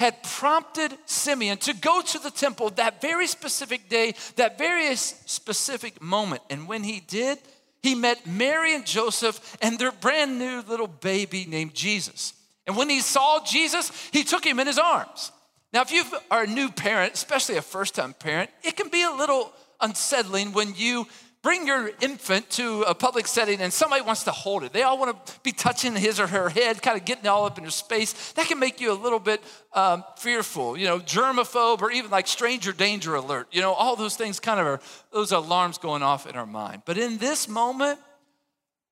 had 0.00 0.22
prompted 0.22 0.96
Simeon 1.04 1.58
to 1.58 1.74
go 1.74 2.00
to 2.00 2.18
the 2.18 2.30
temple 2.30 2.70
that 2.70 3.02
very 3.02 3.26
specific 3.26 3.90
day, 3.90 4.14
that 4.36 4.56
very 4.56 4.96
specific 4.96 6.00
moment. 6.00 6.40
And 6.48 6.66
when 6.66 6.82
he 6.84 7.00
did, 7.00 7.38
he 7.82 7.94
met 7.94 8.26
Mary 8.26 8.74
and 8.74 8.86
Joseph 8.86 9.58
and 9.60 9.78
their 9.78 9.92
brand 9.92 10.38
new 10.38 10.62
little 10.66 10.86
baby 10.86 11.44
named 11.46 11.74
Jesus. 11.74 12.32
And 12.66 12.78
when 12.78 12.88
he 12.88 13.00
saw 13.00 13.44
Jesus, 13.44 13.92
he 14.10 14.24
took 14.24 14.42
him 14.42 14.58
in 14.58 14.66
his 14.66 14.78
arms. 14.78 15.32
Now, 15.70 15.82
if 15.82 15.92
you 15.92 16.04
are 16.30 16.44
a 16.44 16.46
new 16.46 16.70
parent, 16.70 17.12
especially 17.12 17.58
a 17.58 17.62
first 17.62 17.94
time 17.94 18.14
parent, 18.14 18.48
it 18.62 18.76
can 18.76 18.88
be 18.88 19.02
a 19.02 19.10
little 19.10 19.52
unsettling 19.82 20.52
when 20.52 20.74
you 20.76 21.06
bring 21.42 21.66
your 21.66 21.90
infant 22.00 22.50
to 22.50 22.82
a 22.82 22.94
public 22.94 23.26
setting 23.26 23.60
and 23.60 23.72
somebody 23.72 24.02
wants 24.02 24.24
to 24.24 24.30
hold 24.30 24.62
it. 24.62 24.72
They 24.72 24.82
all 24.82 24.98
want 24.98 25.26
to 25.26 25.32
be 25.40 25.52
touching 25.52 25.96
his 25.96 26.20
or 26.20 26.26
her 26.26 26.50
head, 26.50 26.82
kind 26.82 26.98
of 26.98 27.04
getting 27.04 27.26
all 27.26 27.46
up 27.46 27.56
in 27.56 27.64
your 27.64 27.70
space. 27.70 28.32
That 28.32 28.46
can 28.46 28.58
make 28.58 28.80
you 28.80 28.92
a 28.92 28.94
little 28.94 29.18
bit 29.18 29.42
um, 29.72 30.04
fearful, 30.18 30.76
you 30.76 30.86
know, 30.86 30.98
germaphobe 30.98 31.80
or 31.80 31.90
even 31.90 32.10
like 32.10 32.26
stranger 32.26 32.72
danger 32.72 33.14
alert. 33.14 33.48
You 33.52 33.62
know, 33.62 33.72
all 33.72 33.96
those 33.96 34.16
things 34.16 34.38
kind 34.38 34.60
of 34.60 34.66
are 34.66 34.80
those 35.12 35.32
alarms 35.32 35.78
going 35.78 36.02
off 36.02 36.26
in 36.26 36.36
our 36.36 36.46
mind. 36.46 36.82
But 36.84 36.98
in 36.98 37.18
this 37.18 37.48
moment, 37.48 37.98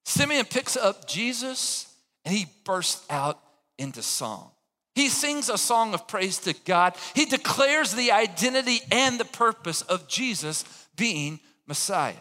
Simeon 0.05 0.47
picks 0.47 0.77
up 0.77 1.07
Jesus 1.07 1.95
and 2.25 2.35
he 2.35 2.47
bursts 2.65 3.05
out 3.11 3.39
into 3.79 4.03
song. 4.03 4.51
He 4.95 5.09
sings 5.09 5.49
a 5.49 5.59
song 5.59 5.95
of 5.95 6.09
praise 6.09 6.39
to 6.39 6.55
God. 6.65 6.97
He 7.15 7.25
declares 7.25 7.95
the 7.95 8.11
identity 8.11 8.81
and 8.91 9.21
the 9.21 9.25
purpose 9.25 9.83
of 9.83 10.09
Jesus 10.09 10.65
being 10.97 11.39
Messiah. 11.69 12.15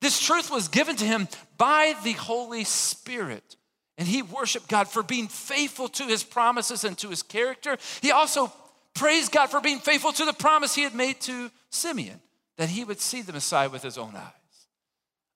This 0.00 0.20
truth 0.20 0.50
was 0.50 0.68
given 0.68 0.96
to 0.96 1.04
him 1.04 1.28
by 1.56 1.94
the 2.04 2.12
Holy 2.12 2.64
Spirit. 2.64 3.56
And 3.96 4.08
he 4.08 4.22
worshiped 4.22 4.68
God 4.68 4.88
for 4.88 5.02
being 5.02 5.28
faithful 5.28 5.88
to 5.88 6.04
his 6.04 6.24
promises 6.24 6.84
and 6.84 6.98
to 6.98 7.08
his 7.10 7.22
character. 7.22 7.78
He 8.02 8.10
also 8.10 8.52
praised 8.94 9.32
God 9.32 9.50
for 9.50 9.60
being 9.60 9.78
faithful 9.78 10.12
to 10.12 10.24
the 10.24 10.32
promise 10.32 10.74
he 10.74 10.82
had 10.82 10.94
made 10.94 11.20
to 11.22 11.50
Simeon 11.70 12.20
that 12.56 12.68
he 12.68 12.84
would 12.84 13.00
see 13.00 13.22
the 13.22 13.32
Messiah 13.32 13.68
with 13.68 13.82
his 13.82 13.98
own 13.98 14.14
eyes. 14.14 14.32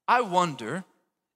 I 0.07 0.21
wonder 0.23 0.85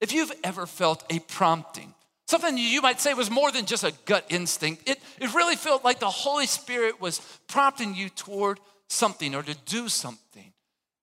if 0.00 0.12
you've 0.12 0.32
ever 0.42 0.66
felt 0.66 1.04
a 1.10 1.18
prompting, 1.20 1.94
something 2.26 2.56
you 2.56 2.80
might 2.80 3.00
say 3.00 3.14
was 3.14 3.30
more 3.30 3.52
than 3.52 3.66
just 3.66 3.84
a 3.84 3.92
gut 4.04 4.26
instinct. 4.28 4.88
It, 4.88 5.00
it 5.20 5.34
really 5.34 5.56
felt 5.56 5.84
like 5.84 6.00
the 6.00 6.10
Holy 6.10 6.46
Spirit 6.46 7.00
was 7.00 7.20
prompting 7.48 7.94
you 7.94 8.08
toward 8.08 8.60
something 8.88 9.34
or 9.34 9.42
to 9.42 9.54
do 9.66 9.88
something. 9.88 10.51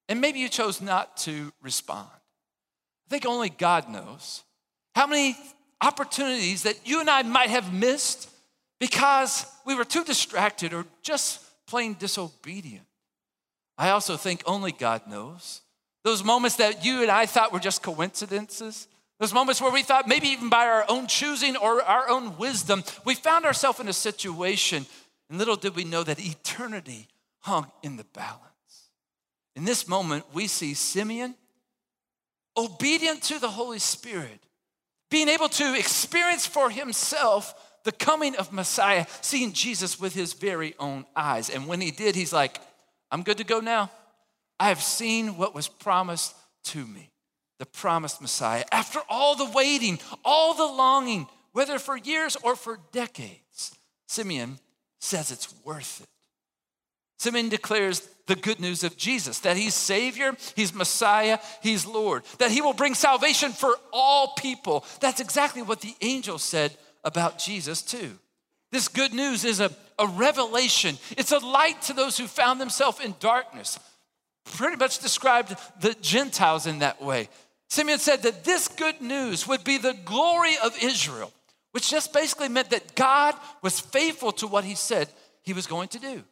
And 0.09 0.19
maybe 0.19 0.39
you 0.39 0.49
chose 0.49 0.81
not 0.81 1.15
to 1.17 1.53
respond. 1.61 2.09
I 2.11 3.09
think 3.09 3.25
only 3.25 3.49
God 3.49 3.87
knows 3.87 4.43
how 4.95 5.07
many 5.07 5.37
opportunities 5.79 6.63
that 6.63 6.75
you 6.85 6.99
and 6.99 7.09
I 7.09 7.23
might 7.23 7.49
have 7.49 7.73
missed 7.73 8.29
because 8.79 9.45
we 9.65 9.75
were 9.75 9.85
too 9.85 10.03
distracted 10.03 10.73
or 10.73 10.85
just 11.03 11.41
plain 11.67 11.95
disobedient. 11.97 12.85
I 13.77 13.91
also 13.91 14.17
think 14.17 14.43
only 14.45 14.73
God 14.73 15.07
knows 15.07 15.61
those 16.03 16.23
moments 16.23 16.55
that 16.57 16.83
you 16.83 17.01
and 17.01 17.11
I 17.11 17.25
thought 17.25 17.53
were 17.53 17.59
just 17.59 17.83
coincidences. 17.83 18.87
Those 19.19 19.33
moments 19.33 19.61
where 19.61 19.71
we 19.71 19.83
thought 19.83 20.07
maybe 20.07 20.27
even 20.29 20.49
by 20.49 20.65
our 20.65 20.85
own 20.87 21.07
choosing 21.07 21.57
or 21.57 21.81
our 21.83 22.09
own 22.09 22.37
wisdom, 22.37 22.83
we 23.05 23.15
found 23.15 23.45
ourselves 23.45 23.79
in 23.79 23.87
a 23.89 23.93
situation, 23.93 24.85
and 25.29 25.37
little 25.37 25.57
did 25.57 25.75
we 25.75 25.83
know 25.83 26.03
that 26.03 26.19
eternity 26.19 27.07
hung 27.41 27.69
in 27.83 27.97
the 27.97 28.05
balance. 28.05 28.48
In 29.59 29.65
this 29.65 29.89
moment, 29.89 30.23
we 30.33 30.47
see 30.47 30.73
Simeon 30.73 31.35
obedient 32.55 33.23
to 33.23 33.39
the 33.39 33.49
Holy 33.49 33.79
Spirit, 33.79 34.39
being 35.11 35.27
able 35.27 35.49
to 35.49 35.77
experience 35.77 36.47
for 36.47 36.69
himself 36.69 37.53
the 37.83 37.91
coming 37.91 38.37
of 38.37 38.53
Messiah, 38.53 39.05
seeing 39.19 39.51
Jesus 39.51 39.99
with 39.99 40.13
his 40.15 40.31
very 40.31 40.75
own 40.79 41.05
eyes. 41.13 41.49
And 41.49 41.67
when 41.67 41.81
he 41.81 41.91
did, 41.91 42.15
he's 42.15 42.31
like, 42.31 42.61
I'm 43.11 43.21
good 43.21 43.37
to 43.39 43.43
go 43.43 43.59
now. 43.59 43.91
I 44.61 44.69
have 44.69 44.81
seen 44.81 45.35
what 45.35 45.53
was 45.53 45.67
promised 45.67 46.33
to 46.67 46.87
me, 46.87 47.11
the 47.57 47.65
promised 47.65 48.21
Messiah. 48.21 48.63
After 48.71 49.01
all 49.09 49.35
the 49.35 49.51
waiting, 49.51 49.99
all 50.23 50.53
the 50.53 50.73
longing, 50.73 51.27
whether 51.51 51.79
for 51.79 51.97
years 51.97 52.37
or 52.43 52.55
for 52.55 52.79
decades, 52.93 53.77
Simeon 54.07 54.57
says 55.01 55.31
it's 55.31 55.53
worth 55.65 55.99
it. 55.99 56.18
Simeon 57.19 57.49
declares 57.49 58.07
the 58.27 58.35
good 58.35 58.59
news 58.61 58.83
of 58.83 58.95
Jesus 58.95 59.39
that 59.39 59.57
he's 59.57 59.73
Savior, 59.73 60.35
he's 60.55 60.73
Messiah, 60.73 61.39
he's 61.61 61.85
Lord, 61.85 62.23
that 62.38 62.51
he 62.51 62.61
will 62.61 62.73
bring 62.73 62.95
salvation 62.95 63.51
for 63.51 63.75
all 63.91 64.33
people. 64.35 64.85
That's 65.01 65.19
exactly 65.19 65.61
what 65.61 65.81
the 65.81 65.95
angel 66.01 66.38
said 66.38 66.75
about 67.03 67.38
Jesus, 67.38 67.81
too. 67.81 68.17
This 68.71 68.88
good 68.88 69.13
news 69.13 69.43
is 69.43 69.59
a, 69.59 69.71
a 69.97 70.07
revelation, 70.07 70.97
it's 71.17 71.31
a 71.31 71.39
light 71.39 71.81
to 71.83 71.93
those 71.93 72.17
who 72.17 72.27
found 72.27 72.61
themselves 72.61 72.99
in 73.01 73.15
darkness. 73.19 73.77
Pretty 74.53 74.77
much 74.77 74.99
described 74.99 75.55
the 75.81 75.95
Gentiles 75.95 76.67
in 76.67 76.79
that 76.79 77.01
way. 77.01 77.29
Simeon 77.67 77.99
said 77.99 78.23
that 78.23 78.45
this 78.45 78.67
good 78.67 79.01
news 79.01 79.47
would 79.47 79.63
be 79.63 79.77
the 79.77 79.97
glory 80.05 80.53
of 80.63 80.75
Israel, 80.81 81.31
which 81.71 81.91
just 81.91 82.13
basically 82.13 82.47
meant 82.47 82.69
that 82.69 82.95
God 82.95 83.35
was 83.61 83.79
faithful 83.79 84.31
to 84.33 84.47
what 84.47 84.63
he 84.63 84.75
said 84.75 85.09
he 85.43 85.53
was 85.53 85.67
going 85.67 85.89
to 85.89 85.99
do. 85.99 86.23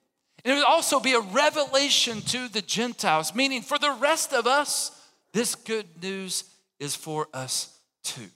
And 0.44 0.54
it 0.54 0.56
would 0.56 0.66
also 0.66 1.00
be 1.00 1.14
a 1.14 1.20
revelation 1.20 2.22
to 2.22 2.48
the 2.48 2.62
Gentiles, 2.62 3.36
meaning 3.36 3.62
for 3.62 3.78
the 3.78 3.92
rest 3.92 4.34
of 4.34 4.48
us, 4.48 4.92
this 5.34 5.56
good 5.56 6.02
news 6.02 6.44
is 6.80 6.96
for 6.96 7.28
us 7.34 7.78
too. 8.04 8.30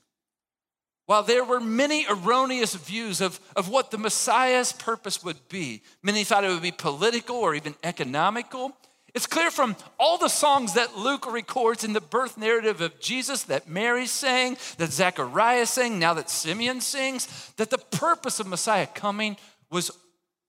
While 1.06 1.24
there 1.24 1.44
were 1.44 1.60
many 1.60 2.06
erroneous 2.10 2.74
views 2.74 3.22
of, 3.22 3.40
of 3.56 3.70
what 3.70 3.92
the 3.92 3.98
Messiah's 3.98 4.72
purpose 4.72 5.24
would 5.24 5.50
be, 5.50 5.82
many 6.02 6.24
thought 6.24 6.44
it 6.44 6.50
would 6.50 6.62
be 6.62 6.72
political 6.72 7.36
or 7.36 7.54
even 7.54 7.76
economical. 7.84 8.76
It's 9.14 9.28
clear 9.28 9.52
from 9.52 9.76
all 10.00 10.18
the 10.18 10.30
songs 10.30 10.74
that 10.76 10.96
Luke 10.96 11.32
records 11.32 11.84
in 11.84 11.92
the 11.92 12.00
birth 12.00 12.38
narrative 12.38 12.80
of 12.80 13.00
Jesus 13.02 13.44
that 13.44 13.68
Mary 13.68 14.06
sang, 14.06 14.58
that 14.78 14.94
Zechariah 14.94 15.66
sang, 15.66 16.00
now 16.00 16.14
that 16.14 16.30
Simeon 16.30 16.80
sings, 16.80 17.52
that 17.58 17.70
the 17.70 17.78
purpose 17.78 18.40
of 18.40 18.48
Messiah 18.48 18.88
coming 18.88 19.36
was 19.70 19.92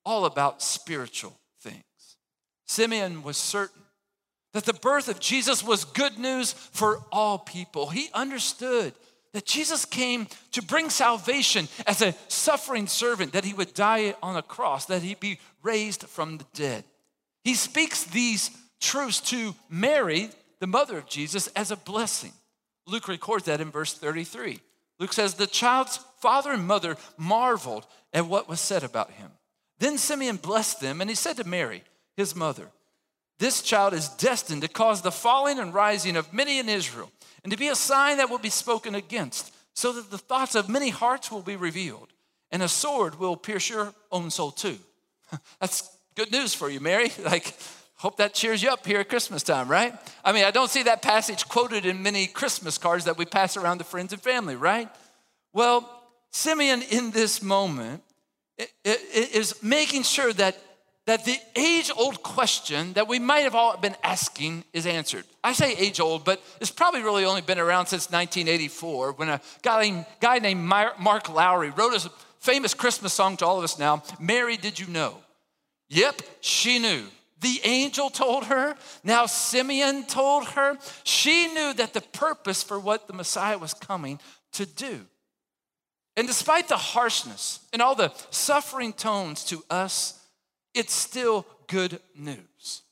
all 0.04 0.26
about 0.26 0.62
spiritual. 0.62 1.36
Simeon 2.66 3.22
was 3.22 3.36
certain 3.36 3.82
that 4.52 4.64
the 4.64 4.74
birth 4.74 5.08
of 5.08 5.20
Jesus 5.20 5.64
was 5.64 5.84
good 5.84 6.18
news 6.18 6.52
for 6.52 7.00
all 7.10 7.38
people. 7.38 7.88
He 7.88 8.08
understood 8.12 8.92
that 9.32 9.46
Jesus 9.46 9.84
came 9.84 10.26
to 10.52 10.62
bring 10.62 10.90
salvation 10.90 11.68
as 11.86 12.02
a 12.02 12.14
suffering 12.28 12.86
servant, 12.86 13.32
that 13.32 13.44
he 13.46 13.54
would 13.54 13.72
die 13.72 14.14
on 14.22 14.36
a 14.36 14.42
cross, 14.42 14.86
that 14.86 15.02
he'd 15.02 15.20
be 15.20 15.38
raised 15.62 16.04
from 16.04 16.36
the 16.36 16.46
dead. 16.52 16.84
He 17.42 17.54
speaks 17.54 18.04
these 18.04 18.50
truths 18.78 19.20
to 19.30 19.54
Mary, 19.70 20.28
the 20.60 20.66
mother 20.66 20.98
of 20.98 21.06
Jesus, 21.06 21.46
as 21.48 21.70
a 21.70 21.76
blessing. 21.76 22.32
Luke 22.86 23.08
records 23.08 23.46
that 23.46 23.60
in 23.60 23.70
verse 23.70 23.94
33. 23.94 24.60
Luke 24.98 25.12
says, 25.12 25.34
The 25.34 25.46
child's 25.46 25.98
father 26.20 26.52
and 26.52 26.66
mother 26.66 26.96
marveled 27.16 27.86
at 28.12 28.26
what 28.26 28.48
was 28.48 28.60
said 28.60 28.84
about 28.84 29.12
him. 29.12 29.30
Then 29.78 29.96
Simeon 29.98 30.36
blessed 30.36 30.80
them, 30.80 31.00
and 31.00 31.08
he 31.08 31.16
said 31.16 31.38
to 31.38 31.44
Mary, 31.44 31.82
his 32.16 32.36
mother, 32.36 32.68
This 33.38 33.62
child 33.62 33.94
is 33.94 34.08
destined 34.08 34.62
to 34.62 34.68
cause 34.68 35.02
the 35.02 35.10
falling 35.10 35.58
and 35.58 35.74
rising 35.74 36.16
of 36.16 36.32
many 36.32 36.58
in 36.58 36.68
Israel 36.68 37.10
and 37.42 37.50
to 37.50 37.58
be 37.58 37.68
a 37.68 37.74
sign 37.74 38.18
that 38.18 38.30
will 38.30 38.38
be 38.38 38.50
spoken 38.50 38.94
against, 38.94 39.52
so 39.74 39.92
that 39.92 40.10
the 40.10 40.18
thoughts 40.18 40.54
of 40.54 40.68
many 40.68 40.90
hearts 40.90 41.30
will 41.30 41.42
be 41.42 41.56
revealed, 41.56 42.12
and 42.50 42.62
a 42.62 42.68
sword 42.68 43.18
will 43.18 43.36
pierce 43.36 43.68
your 43.68 43.92
own 44.10 44.30
soul 44.30 44.50
too. 44.50 44.78
That's 45.60 45.90
good 46.14 46.30
news 46.30 46.54
for 46.54 46.68
you, 46.68 46.80
Mary. 46.80 47.10
Like, 47.24 47.54
hope 47.96 48.16
that 48.18 48.34
cheers 48.34 48.62
you 48.62 48.70
up 48.70 48.84
here 48.86 49.00
at 49.00 49.08
Christmas 49.08 49.42
time, 49.42 49.68
right? 49.68 49.94
I 50.24 50.32
mean, 50.32 50.44
I 50.44 50.50
don't 50.50 50.70
see 50.70 50.82
that 50.84 51.02
passage 51.02 51.48
quoted 51.48 51.86
in 51.86 52.02
many 52.02 52.26
Christmas 52.26 52.76
cards 52.76 53.04
that 53.04 53.16
we 53.16 53.24
pass 53.24 53.56
around 53.56 53.78
to 53.78 53.84
friends 53.84 54.12
and 54.12 54.20
family, 54.20 54.56
right? 54.56 54.88
Well, 55.52 55.88
Simeon 56.32 56.82
in 56.90 57.12
this 57.12 57.42
moment 57.42 58.02
is 58.84 59.62
making 59.62 60.02
sure 60.02 60.32
that 60.32 60.56
that 61.06 61.24
the 61.24 61.36
age 61.56 61.90
old 61.96 62.22
question 62.22 62.92
that 62.92 63.08
we 63.08 63.18
might 63.18 63.40
have 63.40 63.54
all 63.54 63.76
been 63.76 63.96
asking 64.02 64.64
is 64.72 64.86
answered. 64.86 65.24
I 65.42 65.52
say 65.52 65.74
age 65.74 65.98
old, 65.98 66.24
but 66.24 66.40
it's 66.60 66.70
probably 66.70 67.02
really 67.02 67.24
only 67.24 67.40
been 67.40 67.58
around 67.58 67.86
since 67.86 68.10
1984 68.10 69.12
when 69.12 69.28
a 69.28 69.40
guy, 69.62 70.06
guy 70.20 70.38
named 70.38 70.62
Mark 70.62 71.28
Lowry 71.28 71.70
wrote 71.70 71.94
a 71.94 72.10
famous 72.38 72.74
Christmas 72.74 73.12
song 73.12 73.36
to 73.38 73.46
all 73.46 73.58
of 73.58 73.64
us 73.64 73.78
now 73.78 74.02
Mary, 74.20 74.56
did 74.56 74.78
you 74.78 74.86
know? 74.86 75.16
Yep, 75.88 76.22
she 76.40 76.78
knew. 76.78 77.04
The 77.40 77.60
angel 77.64 78.08
told 78.08 78.44
her. 78.44 78.76
Now 79.02 79.26
Simeon 79.26 80.04
told 80.04 80.46
her. 80.50 80.78
She 81.02 81.48
knew 81.48 81.74
that 81.74 81.92
the 81.92 82.00
purpose 82.00 82.62
for 82.62 82.78
what 82.78 83.08
the 83.08 83.12
Messiah 83.12 83.58
was 83.58 83.74
coming 83.74 84.20
to 84.52 84.64
do. 84.64 85.00
And 86.16 86.28
despite 86.28 86.68
the 86.68 86.76
harshness 86.76 87.60
and 87.72 87.82
all 87.82 87.96
the 87.96 88.12
suffering 88.30 88.92
tones 88.92 89.44
to 89.46 89.64
us, 89.68 90.21
it's 90.74 90.94
still 90.94 91.46
good 91.66 92.00
news. 92.16 92.82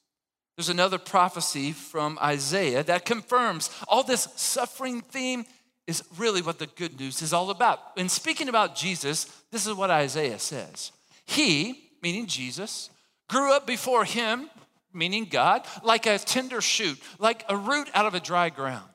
There's 0.56 0.68
another 0.68 0.98
prophecy 0.98 1.72
from 1.72 2.18
Isaiah 2.20 2.82
that 2.84 3.06
confirms 3.06 3.70
all 3.88 4.02
this 4.02 4.28
suffering 4.36 5.00
theme 5.00 5.44
is 5.86 6.04
really 6.18 6.42
what 6.42 6.58
the 6.58 6.66
good 6.66 7.00
news 7.00 7.22
is 7.22 7.32
all 7.32 7.50
about. 7.50 7.80
In 7.96 8.08
speaking 8.08 8.48
about 8.48 8.76
Jesus, 8.76 9.24
this 9.50 9.66
is 9.66 9.74
what 9.74 9.90
Isaiah 9.90 10.38
says 10.38 10.92
He, 11.24 11.90
meaning 12.02 12.26
Jesus, 12.26 12.90
grew 13.28 13.52
up 13.52 13.66
before 13.66 14.04
him, 14.04 14.50
meaning 14.92 15.24
God, 15.24 15.66
like 15.82 16.06
a 16.06 16.18
tender 16.18 16.60
shoot, 16.60 17.00
like 17.18 17.44
a 17.48 17.56
root 17.56 17.88
out 17.94 18.06
of 18.06 18.14
a 18.14 18.20
dry 18.20 18.50
ground. 18.50 18.88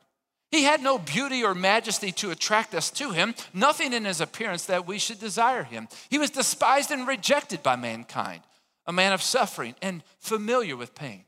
He 0.51 0.63
had 0.63 0.81
no 0.81 0.99
beauty 0.99 1.43
or 1.43 1.55
majesty 1.55 2.11
to 2.13 2.31
attract 2.31 2.75
us 2.75 2.89
to 2.91 3.11
him, 3.11 3.33
nothing 3.53 3.91
in 3.91 4.05
his 4.05 4.21
appearance 4.21 4.65
that 4.67 4.85
we 4.85 4.99
should 4.99 5.19
desire 5.19 5.63
him. 5.63 5.87
He 6.09 6.17
was 6.17 6.29
despised 6.29 6.91
and 6.91 7.07
rejected 7.07 7.63
by 7.63 7.75
mankind 7.75 8.41
a 8.87 8.93
man 8.93 9.13
of 9.13 9.21
suffering 9.21 9.75
and 9.81 10.03
familiar 10.19 10.75
with 10.75 10.95
pain. 10.95 11.25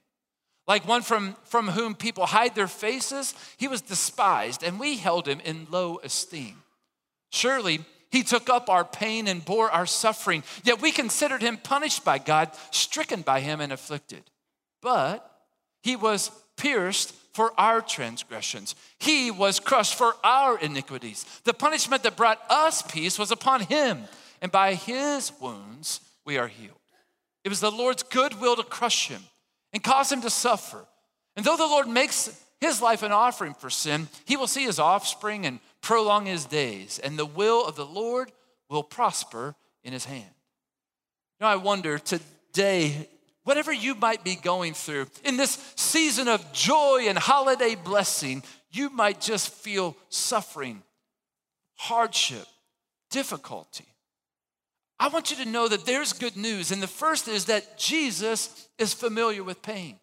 Like 0.67 0.87
one 0.87 1.01
from, 1.01 1.35
from 1.45 1.69
whom 1.69 1.95
people 1.95 2.25
hide 2.25 2.53
their 2.53 2.67
faces, 2.67 3.33
he 3.57 3.67
was 3.67 3.81
despised, 3.81 4.63
and 4.63 4.79
we 4.79 4.97
held 4.97 5.27
him 5.27 5.39
in 5.39 5.67
low 5.69 5.99
esteem. 6.03 6.61
Surely 7.31 7.79
he 8.11 8.23
took 8.23 8.49
up 8.49 8.69
our 8.69 8.83
pain 8.83 9.27
and 9.27 9.43
bore 9.43 9.71
our 9.71 9.85
suffering, 9.85 10.43
yet 10.63 10.81
we 10.81 10.91
considered 10.91 11.41
him 11.41 11.57
punished 11.57 12.03
by 12.03 12.17
God, 12.17 12.51
stricken 12.71 13.21
by 13.21 13.39
him, 13.39 13.61
and 13.61 13.71
afflicted. 13.71 14.23
But 14.81 15.29
he 15.81 15.95
was 15.95 16.31
pierced 16.57 17.13
for 17.33 17.53
our 17.57 17.81
transgressions, 17.81 18.75
he 18.99 19.29
was 19.29 19.59
crushed 19.59 19.95
for 19.95 20.15
our 20.23 20.57
iniquities. 20.57 21.23
The 21.43 21.53
punishment 21.53 22.01
that 22.03 22.17
brought 22.17 22.41
us 22.49 22.81
peace 22.81 23.19
was 23.19 23.31
upon 23.31 23.61
him, 23.61 24.05
and 24.41 24.51
by 24.51 24.73
his 24.73 25.31
wounds 25.39 26.01
we 26.25 26.39
are 26.39 26.47
healed. 26.47 26.76
It 27.47 27.49
was 27.49 27.61
the 27.61 27.71
Lord's 27.71 28.03
goodwill 28.03 28.57
to 28.57 28.63
crush 28.63 29.07
him 29.07 29.21
and 29.71 29.81
cause 29.81 30.11
him 30.11 30.19
to 30.19 30.29
suffer. 30.29 30.85
And 31.37 31.45
though 31.45 31.55
the 31.55 31.65
Lord 31.65 31.87
makes 31.87 32.43
his 32.59 32.81
life 32.81 33.03
an 33.03 33.13
offering 33.13 33.53
for 33.53 33.69
sin, 33.69 34.09
he 34.25 34.35
will 34.35 34.47
see 34.47 34.65
his 34.65 34.79
offspring 34.79 35.45
and 35.45 35.61
prolong 35.79 36.25
his 36.25 36.43
days, 36.43 36.99
and 36.99 37.17
the 37.17 37.25
will 37.25 37.65
of 37.65 37.77
the 37.77 37.85
Lord 37.85 38.33
will 38.69 38.83
prosper 38.83 39.55
in 39.81 39.93
his 39.93 40.03
hand. 40.03 40.29
Now, 41.39 41.47
I 41.47 41.55
wonder 41.55 41.97
today, 41.97 43.07
whatever 43.45 43.71
you 43.71 43.95
might 43.95 44.25
be 44.25 44.35
going 44.35 44.73
through, 44.73 45.07
in 45.23 45.37
this 45.37 45.73
season 45.77 46.27
of 46.27 46.51
joy 46.51 47.05
and 47.07 47.17
holiday 47.17 47.75
blessing, 47.75 48.43
you 48.71 48.89
might 48.89 49.21
just 49.21 49.53
feel 49.53 49.95
suffering, 50.09 50.83
hardship, 51.75 52.45
difficulty. 53.09 53.87
I 54.99 55.09
want 55.09 55.29
you 55.29 55.37
to 55.37 55.49
know 55.49 55.67
that 55.67 55.85
there's 55.85 56.13
good 56.13 56.35
news. 56.35 56.71
And 56.71 56.81
the 56.81 56.87
first 56.87 57.27
is 57.27 57.45
that 57.45 57.77
Jesus 57.77 58.67
is 58.77 58.93
familiar 58.93 59.43
with 59.43 59.61
pain. 59.61 59.99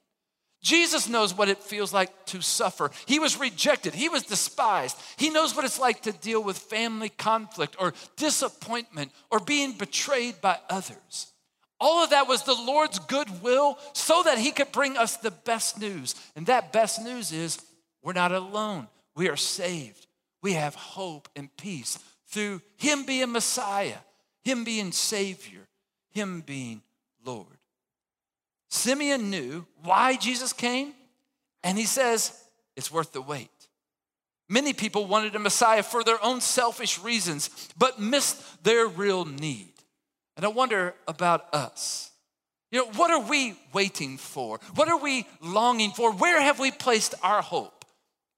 Jesus 0.62 1.10
knows 1.10 1.36
what 1.36 1.50
it 1.50 1.62
feels 1.62 1.92
like 1.92 2.24
to 2.26 2.40
suffer. 2.40 2.90
He 3.06 3.18
was 3.18 3.38
rejected, 3.38 3.94
he 3.94 4.08
was 4.08 4.22
despised. 4.22 4.96
He 5.18 5.28
knows 5.30 5.54
what 5.54 5.66
it's 5.66 5.78
like 5.78 6.02
to 6.02 6.12
deal 6.12 6.42
with 6.42 6.56
family 6.56 7.10
conflict 7.10 7.76
or 7.78 7.92
disappointment 8.16 9.12
or 9.30 9.40
being 9.40 9.72
betrayed 9.72 10.40
by 10.40 10.58
others. 10.70 11.32
All 11.78 12.02
of 12.02 12.10
that 12.10 12.28
was 12.28 12.44
the 12.44 12.54
Lord's 12.54 12.98
goodwill 12.98 13.78
so 13.92 14.22
that 14.22 14.38
he 14.38 14.52
could 14.52 14.72
bring 14.72 14.96
us 14.96 15.18
the 15.18 15.32
best 15.32 15.78
news. 15.78 16.14
And 16.34 16.46
that 16.46 16.72
best 16.72 17.02
news 17.02 17.30
is 17.30 17.58
we're 18.02 18.14
not 18.14 18.32
alone. 18.32 18.88
We 19.14 19.28
are 19.28 19.36
saved. 19.36 20.06
We 20.40 20.54
have 20.54 20.74
hope 20.74 21.28
and 21.36 21.54
peace 21.58 21.98
through 22.28 22.62
him 22.78 23.04
being 23.04 23.32
Messiah 23.32 23.98
him 24.44 24.64
being 24.64 24.92
Savior, 24.92 25.66
Him 26.10 26.42
being 26.42 26.82
Lord. 27.24 27.46
Simeon 28.68 29.30
knew 29.30 29.66
why 29.82 30.16
Jesus 30.16 30.52
came, 30.52 30.92
and 31.62 31.78
he 31.78 31.86
says 31.86 32.38
it's 32.76 32.92
worth 32.92 33.12
the 33.12 33.22
wait. 33.22 33.48
Many 34.48 34.74
people 34.74 35.06
wanted 35.06 35.34
a 35.34 35.38
Messiah 35.38 35.82
for 35.82 36.04
their 36.04 36.22
own 36.22 36.40
selfish 36.40 36.98
reasons, 36.98 37.48
but 37.78 37.98
missed 37.98 38.62
their 38.62 38.86
real 38.86 39.24
need. 39.24 39.72
And 40.36 40.44
I 40.44 40.48
wonder 40.48 40.94
about 41.08 41.54
us. 41.54 42.10
You 42.70 42.80
know, 42.80 42.90
what 42.96 43.10
are 43.10 43.20
we 43.20 43.54
waiting 43.72 44.18
for? 44.18 44.58
What 44.74 44.88
are 44.88 44.98
we 44.98 45.26
longing 45.40 45.92
for? 45.92 46.12
Where 46.12 46.40
have 46.40 46.58
we 46.58 46.70
placed 46.72 47.14
our 47.22 47.40
hope? 47.40 47.84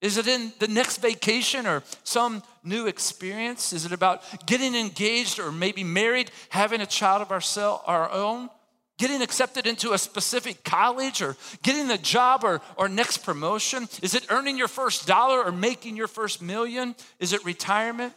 Is 0.03 0.19
it 0.19 0.29
in 0.29 0.53
the 0.59 0.69
next 0.69 0.99
vacation 0.99 1.67
or 1.67 1.83
some 2.05 2.43
new 2.67 2.87
experience? 2.87 3.73
Is 3.73 3.85
it 3.85 3.93
about 3.93 4.23
getting 4.47 4.75
engaged 4.75 5.39
or 5.39 5.53
maybe 5.53 5.85
married, 5.85 6.31
having 6.51 6.81
a 6.81 6.87
child 6.87 7.23
of 7.23 7.31
our 7.33 8.11
own? 8.11 8.51
Getting 8.99 9.21
accepted 9.21 9.67
into 9.67 9.93
a 9.93 9.99
specific 9.99 10.65
college 10.65 11.21
or 11.21 11.37
getting 11.63 11.87
the 11.87 11.99
job 11.99 12.45
or, 12.45 12.63
or 12.77 12.89
next 12.89 13.19
promotion? 13.19 13.89
Is 14.03 14.15
it 14.15 14.27
earning 14.31 14.57
your 14.57 14.69
first 14.69 15.07
dollar 15.07 15.45
or 15.45 15.53
making 15.53 15.97
your 15.97 16.09
first 16.09 16.41
million? 16.41 16.95
Is 17.21 17.35
it 17.35 17.45
retirement? 17.45 18.15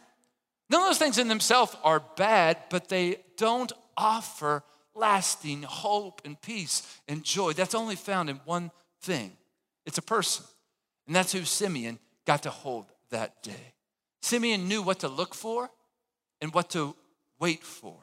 None 0.70 0.80
of 0.80 0.88
those 0.88 0.98
things 0.98 1.18
in 1.18 1.28
themselves 1.28 1.76
are 1.84 2.00
bad, 2.16 2.56
but 2.70 2.88
they 2.88 3.18
don't 3.36 3.72
offer 3.96 4.62
lasting 4.94 5.62
hope 5.62 6.22
and 6.24 6.40
peace 6.40 7.00
and 7.08 7.24
joy. 7.24 7.52
That's 7.52 7.74
only 7.74 7.96
found 7.96 8.30
in 8.30 8.36
one 8.44 8.70
thing 9.02 9.32
it's 9.84 9.98
a 9.98 10.02
person. 10.02 10.44
And 11.06 11.16
that's 11.16 11.32
who 11.32 11.44
Simeon 11.44 11.98
got 12.26 12.44
to 12.44 12.50
hold 12.50 12.86
that 13.10 13.42
day. 13.42 13.74
Simeon 14.22 14.68
knew 14.68 14.82
what 14.82 15.00
to 15.00 15.08
look 15.08 15.34
for 15.34 15.70
and 16.40 16.52
what 16.52 16.70
to 16.70 16.94
wait 17.38 17.62
for. 17.62 17.96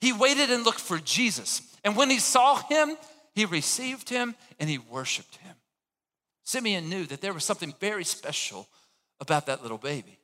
He 0.00 0.12
waited 0.12 0.50
and 0.50 0.64
looked 0.64 0.80
for 0.80 0.98
Jesus. 0.98 1.62
And 1.84 1.96
when 1.96 2.10
he 2.10 2.18
saw 2.18 2.56
him, 2.56 2.96
he 3.34 3.44
received 3.44 4.08
him 4.08 4.34
and 4.58 4.68
he 4.68 4.78
worshiped 4.78 5.36
him. 5.36 5.54
Simeon 6.44 6.88
knew 6.88 7.06
that 7.06 7.20
there 7.20 7.32
was 7.32 7.44
something 7.44 7.74
very 7.80 8.04
special 8.04 8.68
about 9.20 9.46
that 9.46 9.62
little 9.62 9.78
baby. 9.78 10.18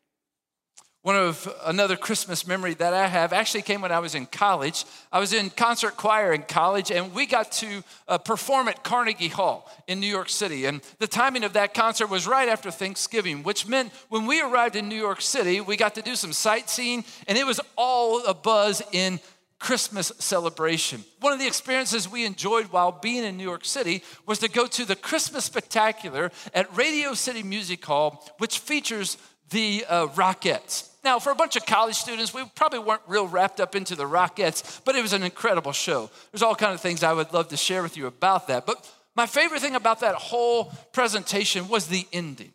One 1.02 1.14
of 1.14 1.48
another 1.64 1.96
Christmas 1.96 2.44
memory 2.44 2.74
that 2.74 2.92
I 2.92 3.06
have 3.06 3.32
actually 3.32 3.62
came 3.62 3.80
when 3.80 3.92
I 3.92 4.00
was 4.00 4.16
in 4.16 4.26
college. 4.26 4.84
I 5.12 5.20
was 5.20 5.32
in 5.32 5.48
concert 5.50 5.96
choir 5.96 6.32
in 6.32 6.42
college, 6.42 6.90
and 6.90 7.14
we 7.14 7.24
got 7.24 7.52
to 7.52 7.84
uh, 8.08 8.18
perform 8.18 8.66
at 8.66 8.82
Carnegie 8.82 9.28
Hall 9.28 9.70
in 9.86 10.00
New 10.00 10.08
York 10.08 10.28
City. 10.28 10.64
And 10.64 10.82
the 10.98 11.06
timing 11.06 11.44
of 11.44 11.52
that 11.52 11.72
concert 11.72 12.08
was 12.08 12.26
right 12.26 12.48
after 12.48 12.72
Thanksgiving, 12.72 13.44
which 13.44 13.68
meant 13.68 13.92
when 14.08 14.26
we 14.26 14.42
arrived 14.42 14.74
in 14.74 14.88
New 14.88 14.96
York 14.96 15.20
City, 15.20 15.60
we 15.60 15.76
got 15.76 15.94
to 15.94 16.02
do 16.02 16.16
some 16.16 16.32
sightseeing, 16.32 17.04
and 17.28 17.38
it 17.38 17.46
was 17.46 17.60
all 17.76 18.24
a 18.26 18.34
buzz 18.34 18.82
in 18.90 19.20
Christmas 19.60 20.12
celebration. 20.18 21.04
One 21.20 21.32
of 21.32 21.38
the 21.38 21.46
experiences 21.46 22.08
we 22.08 22.24
enjoyed 22.24 22.66
while 22.66 22.92
being 22.92 23.24
in 23.24 23.36
New 23.36 23.44
York 23.44 23.64
City 23.64 24.02
was 24.26 24.38
to 24.40 24.48
go 24.48 24.66
to 24.66 24.84
the 24.84 24.96
Christmas 24.96 25.44
Spectacular 25.44 26.30
at 26.54 26.76
Radio 26.76 27.14
City 27.14 27.42
Music 27.42 27.84
Hall, 27.84 28.24
which 28.38 28.58
features 28.58 29.16
the 29.50 29.84
uh, 29.88 30.06
Rockettes. 30.08 30.88
Now, 31.04 31.18
for 31.18 31.30
a 31.30 31.34
bunch 31.34 31.56
of 31.56 31.64
college 31.64 31.94
students, 31.94 32.34
we 32.34 32.44
probably 32.54 32.80
weren't 32.80 33.02
real 33.06 33.26
wrapped 33.26 33.60
up 33.60 33.74
into 33.74 33.94
the 33.94 34.04
Rockettes, 34.04 34.80
but 34.84 34.96
it 34.96 35.02
was 35.02 35.12
an 35.12 35.22
incredible 35.22 35.72
show. 35.72 36.10
There's 36.32 36.42
all 36.42 36.54
kind 36.54 36.74
of 36.74 36.80
things 36.80 37.02
I 37.02 37.12
would 37.12 37.32
love 37.32 37.48
to 37.48 37.56
share 37.56 37.82
with 37.82 37.96
you 37.96 38.06
about 38.06 38.48
that. 38.48 38.66
But 38.66 38.90
my 39.14 39.26
favorite 39.26 39.60
thing 39.60 39.74
about 39.74 40.00
that 40.00 40.16
whole 40.16 40.66
presentation 40.92 41.68
was 41.68 41.86
the 41.86 42.06
ending. 42.12 42.52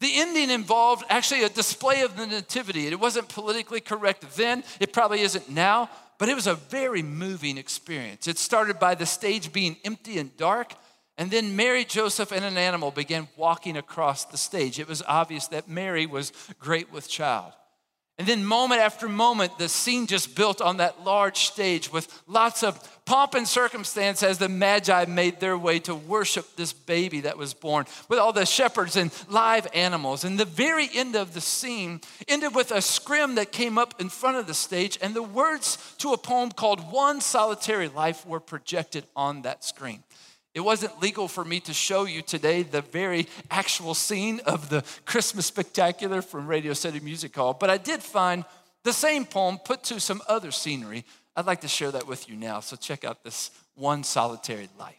The 0.00 0.10
ending 0.14 0.50
involved 0.50 1.04
actually 1.08 1.44
a 1.44 1.48
display 1.48 2.02
of 2.02 2.16
the 2.16 2.26
nativity. 2.26 2.86
It 2.86 3.00
wasn't 3.00 3.28
politically 3.28 3.80
correct 3.80 4.36
then, 4.36 4.62
it 4.78 4.92
probably 4.92 5.20
isn't 5.20 5.48
now, 5.48 5.88
but 6.18 6.28
it 6.28 6.34
was 6.34 6.46
a 6.46 6.54
very 6.54 7.02
moving 7.02 7.56
experience. 7.56 8.28
It 8.28 8.38
started 8.38 8.78
by 8.78 8.94
the 8.94 9.06
stage 9.06 9.52
being 9.52 9.76
empty 9.84 10.18
and 10.18 10.36
dark, 10.36 10.74
and 11.18 11.30
then 11.30 11.56
Mary, 11.56 11.84
Joseph, 11.84 12.32
and 12.32 12.44
an 12.44 12.58
animal 12.58 12.90
began 12.90 13.28
walking 13.36 13.76
across 13.76 14.24
the 14.24 14.36
stage. 14.36 14.78
It 14.78 14.88
was 14.88 15.02
obvious 15.06 15.48
that 15.48 15.68
Mary 15.68 16.06
was 16.06 16.32
great 16.58 16.92
with 16.92 17.08
child. 17.08 17.52
And 18.18 18.26
then, 18.26 18.46
moment 18.46 18.80
after 18.80 19.08
moment, 19.08 19.58
the 19.58 19.68
scene 19.68 20.06
just 20.06 20.34
built 20.34 20.62
on 20.62 20.78
that 20.78 21.04
large 21.04 21.40
stage 21.40 21.92
with 21.92 22.22
lots 22.26 22.62
of 22.62 23.04
pomp 23.04 23.34
and 23.34 23.46
circumstance 23.46 24.22
as 24.22 24.38
the 24.38 24.48
Magi 24.48 25.04
made 25.04 25.38
their 25.38 25.58
way 25.58 25.78
to 25.80 25.94
worship 25.94 26.56
this 26.56 26.72
baby 26.72 27.20
that 27.20 27.36
was 27.36 27.52
born, 27.52 27.84
with 28.08 28.18
all 28.18 28.32
the 28.32 28.46
shepherds 28.46 28.96
and 28.96 29.12
live 29.28 29.66
animals. 29.74 30.24
And 30.24 30.40
the 30.40 30.46
very 30.46 30.88
end 30.94 31.14
of 31.14 31.34
the 31.34 31.42
scene 31.42 32.00
ended 32.26 32.54
with 32.54 32.72
a 32.72 32.80
scrim 32.80 33.34
that 33.34 33.52
came 33.52 33.76
up 33.76 34.00
in 34.00 34.08
front 34.08 34.38
of 34.38 34.46
the 34.46 34.54
stage, 34.54 34.98
and 35.02 35.12
the 35.12 35.22
words 35.22 35.76
to 35.98 36.14
a 36.14 36.18
poem 36.18 36.50
called 36.50 36.90
One 36.90 37.20
Solitary 37.20 37.88
Life 37.88 38.26
were 38.26 38.40
projected 38.40 39.04
on 39.14 39.42
that 39.42 39.62
screen. 39.62 40.02
It 40.56 40.64
wasn't 40.64 41.02
legal 41.02 41.28
for 41.28 41.44
me 41.44 41.60
to 41.60 41.74
show 41.74 42.06
you 42.06 42.22
today 42.22 42.62
the 42.62 42.80
very 42.80 43.26
actual 43.50 43.92
scene 43.92 44.40
of 44.46 44.70
the 44.70 44.82
Christmas 45.04 45.44
spectacular 45.44 46.22
from 46.22 46.46
Radio 46.46 46.72
City 46.72 46.98
Music 46.98 47.36
Hall, 47.36 47.52
but 47.52 47.68
I 47.68 47.76
did 47.76 48.02
find 48.02 48.42
the 48.82 48.94
same 48.94 49.26
poem 49.26 49.58
put 49.58 49.84
to 49.84 50.00
some 50.00 50.22
other 50.30 50.50
scenery. 50.50 51.04
I'd 51.36 51.44
like 51.44 51.60
to 51.60 51.68
share 51.68 51.90
that 51.90 52.06
with 52.06 52.26
you 52.26 52.36
now. 52.36 52.60
So 52.60 52.74
check 52.74 53.04
out 53.04 53.22
this 53.22 53.50
one 53.74 54.02
solitary 54.02 54.70
life. 54.78 54.96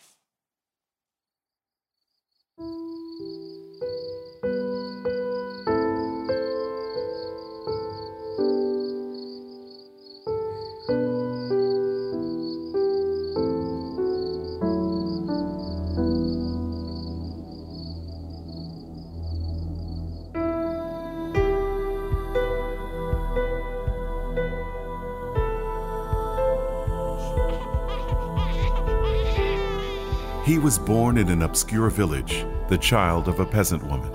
He 30.48 30.58
was 30.60 30.80
born 30.80 31.18
in 31.18 31.28
an 31.28 31.42
obscure 31.42 31.90
village, 31.90 32.46
the 32.70 32.78
child 32.78 33.28
of 33.28 33.42
a 33.42 33.46
peasant 33.46 33.84
woman. 33.84 34.14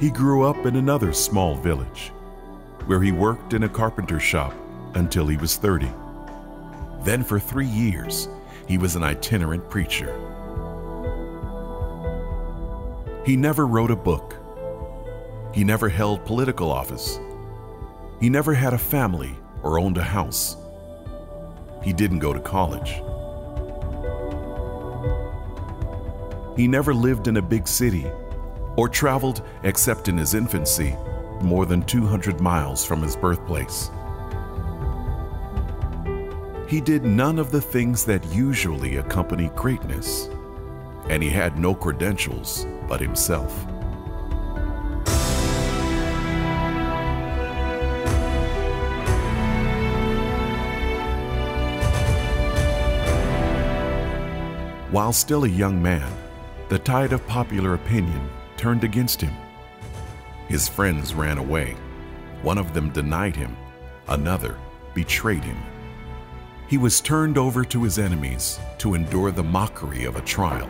He 0.00 0.08
grew 0.08 0.44
up 0.44 0.64
in 0.64 0.76
another 0.76 1.12
small 1.12 1.56
village, 1.56 2.10
where 2.86 3.02
he 3.02 3.12
worked 3.12 3.52
in 3.52 3.64
a 3.64 3.68
carpenter 3.68 4.18
shop 4.18 4.54
until 4.94 5.26
he 5.26 5.36
was 5.36 5.58
30. 5.58 5.90
Then, 7.02 7.22
for 7.22 7.38
three 7.38 7.66
years, 7.66 8.30
he 8.66 8.78
was 8.78 8.96
an 8.96 9.02
itinerant 9.02 9.68
preacher. 9.68 10.10
He 13.26 13.36
never 13.36 13.66
wrote 13.66 13.90
a 13.90 13.96
book. 14.10 14.36
He 15.52 15.64
never 15.64 15.90
held 15.90 16.24
political 16.24 16.72
office. 16.72 17.20
He 18.20 18.30
never 18.30 18.54
had 18.54 18.72
a 18.72 18.78
family 18.78 19.36
or 19.62 19.78
owned 19.78 19.98
a 19.98 20.02
house. 20.02 20.56
He 21.82 21.92
didn't 21.92 22.20
go 22.20 22.32
to 22.32 22.40
college. 22.40 23.02
He 26.56 26.68
never 26.68 26.94
lived 26.94 27.26
in 27.26 27.36
a 27.36 27.42
big 27.42 27.66
city 27.66 28.06
or 28.76 28.88
traveled, 28.88 29.42
except 29.64 30.08
in 30.08 30.16
his 30.16 30.34
infancy, 30.34 30.96
more 31.42 31.66
than 31.66 31.82
200 31.82 32.40
miles 32.40 32.84
from 32.84 33.02
his 33.02 33.16
birthplace. 33.16 33.90
He 36.68 36.80
did 36.80 37.04
none 37.04 37.38
of 37.38 37.50
the 37.50 37.60
things 37.60 38.04
that 38.04 38.24
usually 38.32 38.96
accompany 38.96 39.48
greatness, 39.56 40.28
and 41.08 41.22
he 41.22 41.30
had 41.30 41.58
no 41.58 41.74
credentials 41.74 42.66
but 42.88 43.00
himself. 43.00 43.52
While 54.90 55.12
still 55.12 55.44
a 55.44 55.48
young 55.48 55.82
man, 55.82 56.23
the 56.74 56.80
tide 56.80 57.12
of 57.12 57.24
popular 57.28 57.74
opinion 57.74 58.28
turned 58.56 58.82
against 58.82 59.20
him. 59.20 59.32
His 60.48 60.68
friends 60.68 61.14
ran 61.14 61.38
away. 61.38 61.76
One 62.42 62.58
of 62.58 62.74
them 62.74 62.90
denied 62.90 63.36
him, 63.36 63.56
another 64.08 64.58
betrayed 64.92 65.44
him. 65.44 65.56
He 66.66 66.76
was 66.76 67.00
turned 67.00 67.38
over 67.38 67.64
to 67.64 67.84
his 67.84 68.00
enemies 68.00 68.58
to 68.78 68.94
endure 68.94 69.30
the 69.30 69.44
mockery 69.44 70.04
of 70.04 70.16
a 70.16 70.20
trial. 70.22 70.68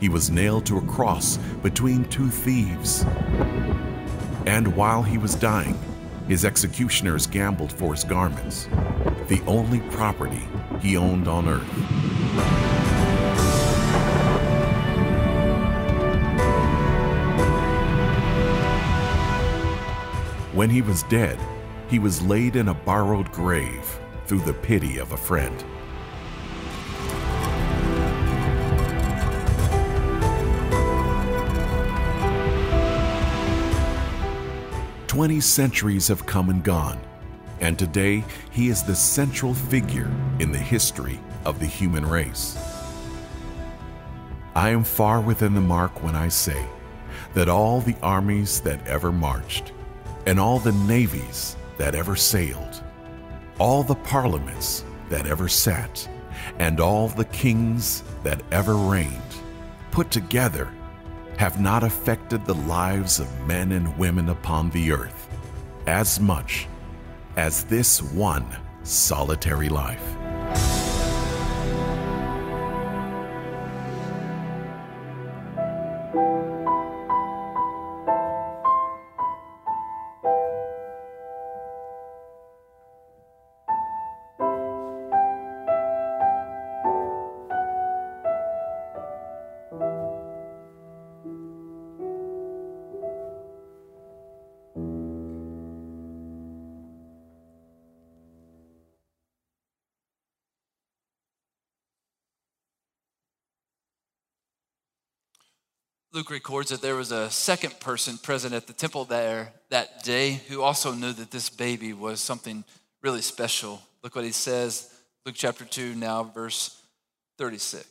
He 0.00 0.10
was 0.10 0.30
nailed 0.30 0.66
to 0.66 0.76
a 0.76 0.86
cross 0.86 1.38
between 1.62 2.04
two 2.10 2.28
thieves. 2.28 3.06
And 4.44 4.76
while 4.76 5.02
he 5.02 5.16
was 5.16 5.34
dying, 5.34 5.78
his 6.28 6.44
executioners 6.44 7.26
gambled 7.26 7.72
for 7.72 7.94
his 7.94 8.04
garments, 8.04 8.68
the 9.28 9.40
only 9.46 9.80
property 9.92 10.46
he 10.82 10.98
owned 10.98 11.26
on 11.26 11.48
earth. 11.48 12.69
When 20.60 20.68
he 20.68 20.82
was 20.82 21.04
dead, 21.04 21.38
he 21.88 21.98
was 21.98 22.20
laid 22.20 22.54
in 22.54 22.68
a 22.68 22.74
borrowed 22.74 23.32
grave 23.32 23.98
through 24.26 24.40
the 24.40 24.52
pity 24.52 24.98
of 24.98 25.12
a 25.12 25.16
friend. 25.16 25.64
Twenty 35.06 35.40
centuries 35.40 36.08
have 36.08 36.26
come 36.26 36.50
and 36.50 36.62
gone, 36.62 37.00
and 37.62 37.78
today 37.78 38.22
he 38.50 38.68
is 38.68 38.82
the 38.82 38.94
central 38.94 39.54
figure 39.54 40.12
in 40.40 40.52
the 40.52 40.58
history 40.58 41.18
of 41.46 41.58
the 41.58 41.64
human 41.64 42.04
race. 42.04 42.58
I 44.54 44.68
am 44.68 44.84
far 44.84 45.22
within 45.22 45.54
the 45.54 45.62
mark 45.62 46.02
when 46.02 46.14
I 46.14 46.28
say 46.28 46.66
that 47.32 47.48
all 47.48 47.80
the 47.80 47.96
armies 48.02 48.60
that 48.60 48.86
ever 48.86 49.10
marched 49.10 49.72
and 50.26 50.38
all 50.38 50.58
the 50.58 50.72
navies 50.72 51.56
that 51.78 51.94
ever 51.94 52.16
sailed, 52.16 52.82
all 53.58 53.82
the 53.82 53.94
parliaments 53.94 54.84
that 55.08 55.26
ever 55.26 55.48
sat, 55.48 56.08
and 56.58 56.80
all 56.80 57.08
the 57.08 57.24
kings 57.26 58.02
that 58.22 58.42
ever 58.52 58.74
reigned, 58.74 59.20
put 59.90 60.10
together, 60.10 60.72
have 61.36 61.60
not 61.60 61.82
affected 61.82 62.44
the 62.44 62.54
lives 62.54 63.18
of 63.18 63.46
men 63.46 63.72
and 63.72 63.96
women 63.96 64.28
upon 64.28 64.70
the 64.70 64.92
earth 64.92 65.28
as 65.86 66.20
much 66.20 66.66
as 67.36 67.64
this 67.64 68.02
one 68.02 68.46
solitary 68.82 69.68
life. 69.68 70.19
Luke 106.30 106.44
records 106.44 106.70
that 106.70 106.80
there 106.80 106.94
was 106.94 107.10
a 107.10 107.28
second 107.28 107.80
person 107.80 108.16
present 108.16 108.54
at 108.54 108.68
the 108.68 108.72
temple 108.72 109.04
there 109.04 109.52
that 109.68 110.04
day 110.04 110.40
who 110.46 110.62
also 110.62 110.92
knew 110.92 111.12
that 111.12 111.32
this 111.32 111.50
baby 111.50 111.92
was 111.92 112.20
something 112.20 112.62
really 113.02 113.20
special. 113.20 113.82
Look 114.04 114.14
what 114.14 114.24
he 114.24 114.30
says, 114.30 114.94
Luke 115.26 115.34
chapter 115.36 115.64
2, 115.64 115.96
now 115.96 116.22
verse 116.22 116.80
36. 117.38 117.84
It 117.84 117.88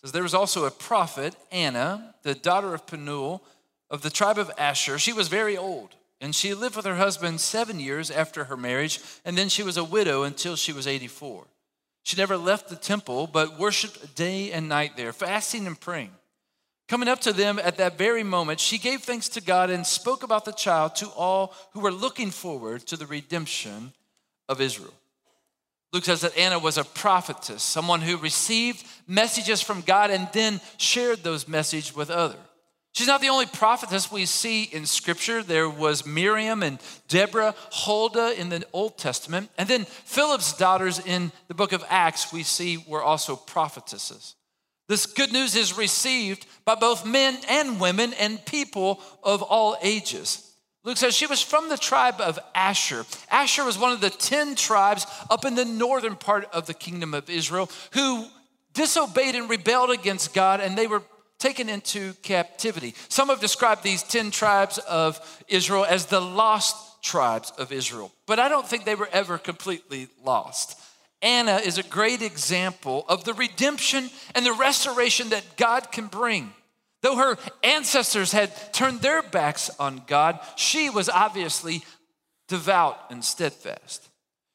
says, 0.00 0.12
There 0.12 0.22
was 0.22 0.32
also 0.32 0.64
a 0.64 0.70
prophet, 0.70 1.36
Anna, 1.52 2.14
the 2.22 2.34
daughter 2.34 2.72
of 2.72 2.86
Penuel 2.86 3.42
of 3.90 4.00
the 4.00 4.08
tribe 4.08 4.38
of 4.38 4.50
Asher. 4.56 4.98
She 4.98 5.12
was 5.12 5.28
very 5.28 5.58
old, 5.58 5.90
and 6.22 6.34
she 6.34 6.54
lived 6.54 6.74
with 6.74 6.86
her 6.86 6.96
husband 6.96 7.38
seven 7.38 7.78
years 7.80 8.10
after 8.10 8.44
her 8.44 8.56
marriage, 8.56 8.98
and 9.26 9.36
then 9.36 9.50
she 9.50 9.62
was 9.62 9.76
a 9.76 9.84
widow 9.84 10.22
until 10.22 10.56
she 10.56 10.72
was 10.72 10.86
84. 10.86 11.44
She 12.02 12.16
never 12.16 12.38
left 12.38 12.70
the 12.70 12.76
temple, 12.76 13.26
but 13.26 13.58
worshiped 13.58 14.14
day 14.14 14.52
and 14.52 14.70
night 14.70 14.96
there, 14.96 15.12
fasting 15.12 15.66
and 15.66 15.78
praying. 15.78 16.12
Coming 16.88 17.08
up 17.08 17.20
to 17.20 17.34
them 17.34 17.58
at 17.58 17.76
that 17.76 17.98
very 17.98 18.22
moment, 18.22 18.60
she 18.60 18.78
gave 18.78 19.02
thanks 19.02 19.28
to 19.30 19.42
God 19.42 19.68
and 19.68 19.86
spoke 19.86 20.22
about 20.22 20.46
the 20.46 20.52
child 20.52 20.96
to 20.96 21.08
all 21.08 21.54
who 21.72 21.80
were 21.80 21.92
looking 21.92 22.30
forward 22.30 22.86
to 22.86 22.96
the 22.96 23.06
redemption 23.06 23.92
of 24.48 24.60
Israel. 24.60 24.94
Luke 25.92 26.04
says 26.04 26.22
that 26.22 26.36
Anna 26.36 26.58
was 26.58 26.78
a 26.78 26.84
prophetess, 26.84 27.62
someone 27.62 28.00
who 28.00 28.16
received 28.16 28.86
messages 29.06 29.60
from 29.60 29.82
God 29.82 30.10
and 30.10 30.28
then 30.32 30.60
shared 30.78 31.22
those 31.22 31.46
messages 31.46 31.94
with 31.94 32.10
others. 32.10 32.40
She's 32.92 33.06
not 33.06 33.20
the 33.20 33.28
only 33.28 33.46
prophetess 33.46 34.10
we 34.10 34.26
see 34.26 34.64
in 34.64 34.84
Scripture. 34.84 35.42
There 35.42 35.68
was 35.68 36.06
Miriam 36.06 36.62
and 36.62 36.78
Deborah, 37.06 37.54
Huldah 37.70 38.38
in 38.40 38.48
the 38.48 38.64
Old 38.72 38.98
Testament, 38.98 39.50
and 39.56 39.68
then 39.68 39.84
Philip's 39.84 40.56
daughters 40.56 40.98
in 40.98 41.32
the 41.48 41.54
book 41.54 41.72
of 41.72 41.84
Acts 41.88 42.32
we 42.32 42.42
see 42.42 42.82
were 42.88 43.02
also 43.02 43.36
prophetesses. 43.36 44.34
This 44.88 45.06
good 45.06 45.32
news 45.32 45.54
is 45.54 45.76
received 45.76 46.46
by 46.64 46.74
both 46.74 47.06
men 47.06 47.38
and 47.48 47.78
women 47.78 48.14
and 48.14 48.44
people 48.44 49.00
of 49.22 49.42
all 49.42 49.76
ages. 49.82 50.44
Luke 50.84 50.96
says 50.96 51.14
she 51.14 51.26
was 51.26 51.42
from 51.42 51.68
the 51.68 51.76
tribe 51.76 52.20
of 52.20 52.38
Asher. 52.54 53.04
Asher 53.30 53.64
was 53.64 53.78
one 53.78 53.92
of 53.92 54.00
the 54.00 54.10
10 54.10 54.54
tribes 54.54 55.06
up 55.28 55.44
in 55.44 55.54
the 55.54 55.64
northern 55.66 56.16
part 56.16 56.46
of 56.52 56.66
the 56.66 56.74
kingdom 56.74 57.12
of 57.12 57.28
Israel 57.28 57.70
who 57.92 58.26
disobeyed 58.72 59.34
and 59.34 59.50
rebelled 59.50 59.90
against 59.90 60.32
God, 60.32 60.60
and 60.60 60.78
they 60.78 60.86
were 60.86 61.02
taken 61.38 61.68
into 61.68 62.14
captivity. 62.22 62.94
Some 63.08 63.28
have 63.28 63.40
described 63.40 63.82
these 63.82 64.02
10 64.02 64.30
tribes 64.30 64.78
of 64.78 65.20
Israel 65.48 65.84
as 65.84 66.06
the 66.06 66.20
lost 66.20 67.02
tribes 67.02 67.52
of 67.58 67.70
Israel, 67.72 68.12
but 68.26 68.38
I 68.38 68.48
don't 68.48 68.66
think 68.66 68.84
they 68.84 68.94
were 68.94 69.08
ever 69.12 69.36
completely 69.36 70.08
lost. 70.24 70.80
Anna 71.20 71.56
is 71.56 71.78
a 71.78 71.82
great 71.82 72.22
example 72.22 73.04
of 73.08 73.24
the 73.24 73.34
redemption 73.34 74.10
and 74.34 74.46
the 74.46 74.52
restoration 74.52 75.30
that 75.30 75.56
God 75.56 75.90
can 75.90 76.06
bring. 76.06 76.52
Though 77.02 77.16
her 77.16 77.38
ancestors 77.62 78.32
had 78.32 78.52
turned 78.72 79.00
their 79.00 79.22
backs 79.22 79.70
on 79.78 80.02
God, 80.06 80.40
she 80.56 80.90
was 80.90 81.08
obviously 81.08 81.82
devout 82.48 82.98
and 83.10 83.24
steadfast. 83.24 84.08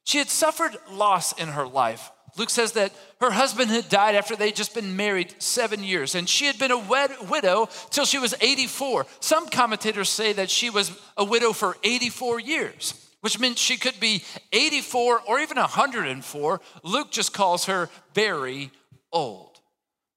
She 0.03 0.17
had 0.17 0.29
suffered 0.29 0.75
loss 0.91 1.33
in 1.33 1.49
her 1.49 1.65
life. 1.65 2.11
Luke 2.35 2.49
says 2.49 2.73
that 2.73 2.91
her 3.21 3.31
husband 3.31 3.69
had 3.69 3.89
died 3.89 4.15
after 4.15 4.35
they'd 4.35 4.55
just 4.55 4.73
been 4.73 4.95
married 4.95 5.35
seven 5.37 5.83
years, 5.83 6.15
and 6.15 6.27
she 6.27 6.45
had 6.45 6.57
been 6.57 6.71
a 6.71 6.77
wed- 6.77 7.29
widow 7.29 7.69
till 7.91 8.05
she 8.05 8.17
was 8.17 8.33
84. 8.41 9.05
Some 9.19 9.47
commentators 9.49 10.09
say 10.09 10.33
that 10.33 10.49
she 10.49 10.69
was 10.69 10.91
a 11.15 11.23
widow 11.23 11.53
for 11.53 11.77
84 11.83 12.39
years 12.39 13.03
which 13.23 13.39
meant 13.39 13.57
she 13.57 13.77
could 13.77 14.01
be 14.01 14.21
84 14.51 15.21
or 15.25 15.39
even 15.39 15.55
104. 15.55 16.61
Luke 16.83 17.09
just 17.09 17.31
calls 17.31 17.65
her 17.65 17.89
very 18.13 18.69
old. 19.13 19.61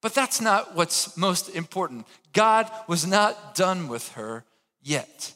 But 0.02 0.12
that's 0.12 0.40
not 0.40 0.74
what's 0.74 1.16
most 1.16 1.48
important. 1.50 2.04
God 2.32 2.68
was 2.88 3.06
not 3.06 3.54
done 3.54 3.86
with 3.86 4.08
her 4.14 4.44
yet. 4.82 5.34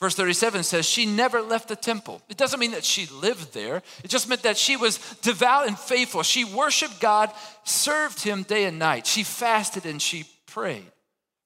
Verse 0.00 0.14
37 0.14 0.62
says 0.62 0.86
she 0.86 1.04
never 1.04 1.42
left 1.42 1.68
the 1.68 1.76
temple. 1.76 2.22
It 2.30 2.38
doesn't 2.38 2.60
mean 2.60 2.70
that 2.70 2.84
she 2.84 3.04
lived 3.06 3.52
there, 3.52 3.82
it 4.02 4.08
just 4.08 4.26
meant 4.26 4.44
that 4.44 4.56
she 4.56 4.78
was 4.78 4.96
devout 5.20 5.66
and 5.66 5.78
faithful. 5.78 6.22
She 6.22 6.44
worshiped 6.46 6.98
God, 6.98 7.30
served 7.64 8.22
Him 8.22 8.42
day 8.42 8.64
and 8.64 8.78
night. 8.78 9.06
She 9.06 9.22
fasted 9.22 9.84
and 9.84 10.00
she 10.00 10.24
prayed. 10.46 10.90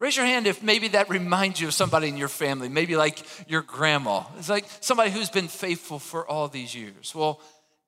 Raise 0.00 0.16
your 0.16 0.24
hand 0.24 0.46
if 0.46 0.62
maybe 0.62 0.88
that 0.88 1.10
reminds 1.10 1.60
you 1.60 1.68
of 1.68 1.74
somebody 1.74 2.08
in 2.08 2.16
your 2.16 2.28
family, 2.28 2.70
maybe 2.70 2.96
like 2.96 3.22
your 3.46 3.60
grandma. 3.60 4.24
It's 4.38 4.48
like 4.48 4.64
somebody 4.80 5.10
who's 5.10 5.28
been 5.28 5.46
faithful 5.46 5.98
for 5.98 6.26
all 6.26 6.48
these 6.48 6.74
years. 6.74 7.14
Well, 7.14 7.38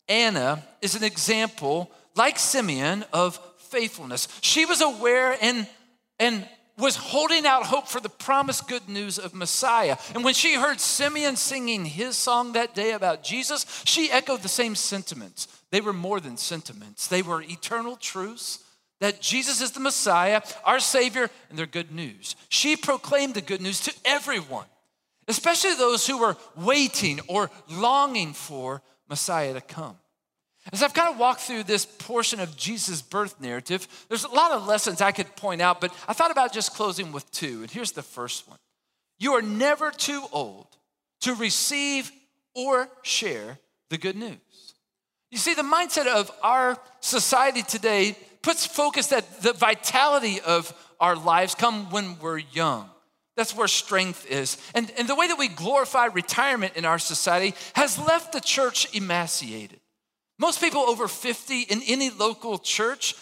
Anna 0.08 0.62
is 0.82 0.94
an 0.94 1.04
example, 1.04 1.90
like 2.14 2.38
Simeon, 2.38 3.06
of 3.14 3.40
faithfulness. 3.56 4.28
She 4.42 4.66
was 4.66 4.82
aware 4.82 5.38
and, 5.40 5.66
and 6.20 6.46
was 6.76 6.96
holding 6.96 7.46
out 7.46 7.64
hope 7.64 7.88
for 7.88 8.00
the 8.00 8.10
promised 8.10 8.68
good 8.68 8.90
news 8.90 9.18
of 9.18 9.34
Messiah. 9.34 9.96
And 10.14 10.22
when 10.22 10.34
she 10.34 10.54
heard 10.54 10.80
Simeon 10.80 11.36
singing 11.36 11.86
his 11.86 12.14
song 12.16 12.52
that 12.52 12.74
day 12.74 12.92
about 12.92 13.22
Jesus, 13.22 13.64
she 13.86 14.10
echoed 14.10 14.42
the 14.42 14.48
same 14.48 14.74
sentiments. 14.74 15.48
They 15.70 15.80
were 15.80 15.94
more 15.94 16.20
than 16.20 16.36
sentiments, 16.36 17.06
they 17.06 17.22
were 17.22 17.40
eternal 17.40 17.96
truths 17.96 18.58
that 19.02 19.20
Jesus 19.20 19.60
is 19.60 19.72
the 19.72 19.80
Messiah, 19.80 20.42
our 20.64 20.78
Savior, 20.78 21.28
and 21.50 21.58
their 21.58 21.66
good 21.66 21.90
news. 21.90 22.36
She 22.48 22.76
proclaimed 22.76 23.34
the 23.34 23.40
good 23.40 23.60
news 23.60 23.80
to 23.80 23.94
everyone, 24.04 24.66
especially 25.26 25.74
those 25.74 26.06
who 26.06 26.18
were 26.18 26.36
waiting 26.56 27.18
or 27.26 27.50
longing 27.68 28.32
for 28.32 28.80
Messiah 29.08 29.54
to 29.54 29.60
come. 29.60 29.96
As 30.72 30.84
I've 30.84 30.94
kind 30.94 31.08
of 31.08 31.18
walked 31.18 31.40
through 31.40 31.64
this 31.64 31.84
portion 31.84 32.38
of 32.38 32.56
Jesus' 32.56 33.02
birth 33.02 33.40
narrative, 33.40 33.88
there's 34.08 34.22
a 34.22 34.28
lot 34.28 34.52
of 34.52 34.68
lessons 34.68 35.00
I 35.00 35.10
could 35.10 35.34
point 35.34 35.60
out, 35.60 35.80
but 35.80 35.92
I 36.06 36.12
thought 36.12 36.30
about 36.30 36.52
just 36.52 36.74
closing 36.74 37.10
with 37.10 37.28
two. 37.32 37.62
And 37.62 37.70
here's 37.72 37.90
the 37.90 38.02
first 38.02 38.48
one 38.48 38.58
You 39.18 39.32
are 39.32 39.42
never 39.42 39.90
too 39.90 40.22
old 40.30 40.68
to 41.22 41.34
receive 41.34 42.12
or 42.54 42.88
share 43.02 43.58
the 43.90 43.98
good 43.98 44.14
news. 44.14 44.38
You 45.32 45.38
see, 45.38 45.54
the 45.54 45.62
mindset 45.62 46.06
of 46.06 46.30
our 46.42 46.78
society 47.00 47.62
today 47.62 48.16
puts 48.42 48.66
focus 48.66 49.08
that 49.08 49.42
the 49.42 49.52
vitality 49.52 50.40
of 50.40 50.72
our 51.00 51.16
lives 51.16 51.54
come 51.54 51.90
when 51.90 52.18
we're 52.18 52.38
young. 52.38 52.88
That's 53.36 53.56
where 53.56 53.68
strength 53.68 54.26
is. 54.30 54.58
And, 54.74 54.92
and 54.98 55.08
the 55.08 55.14
way 55.14 55.26
that 55.28 55.38
we 55.38 55.48
glorify 55.48 56.06
retirement 56.06 56.76
in 56.76 56.84
our 56.84 56.98
society 56.98 57.54
has 57.74 57.98
left 57.98 58.32
the 58.32 58.40
church 58.40 58.94
emaciated. 58.94 59.80
Most 60.38 60.60
people 60.60 60.80
over 60.80 61.08
50 61.08 61.62
in 61.62 61.82
any 61.86 62.10
local 62.10 62.58
church 62.58 63.14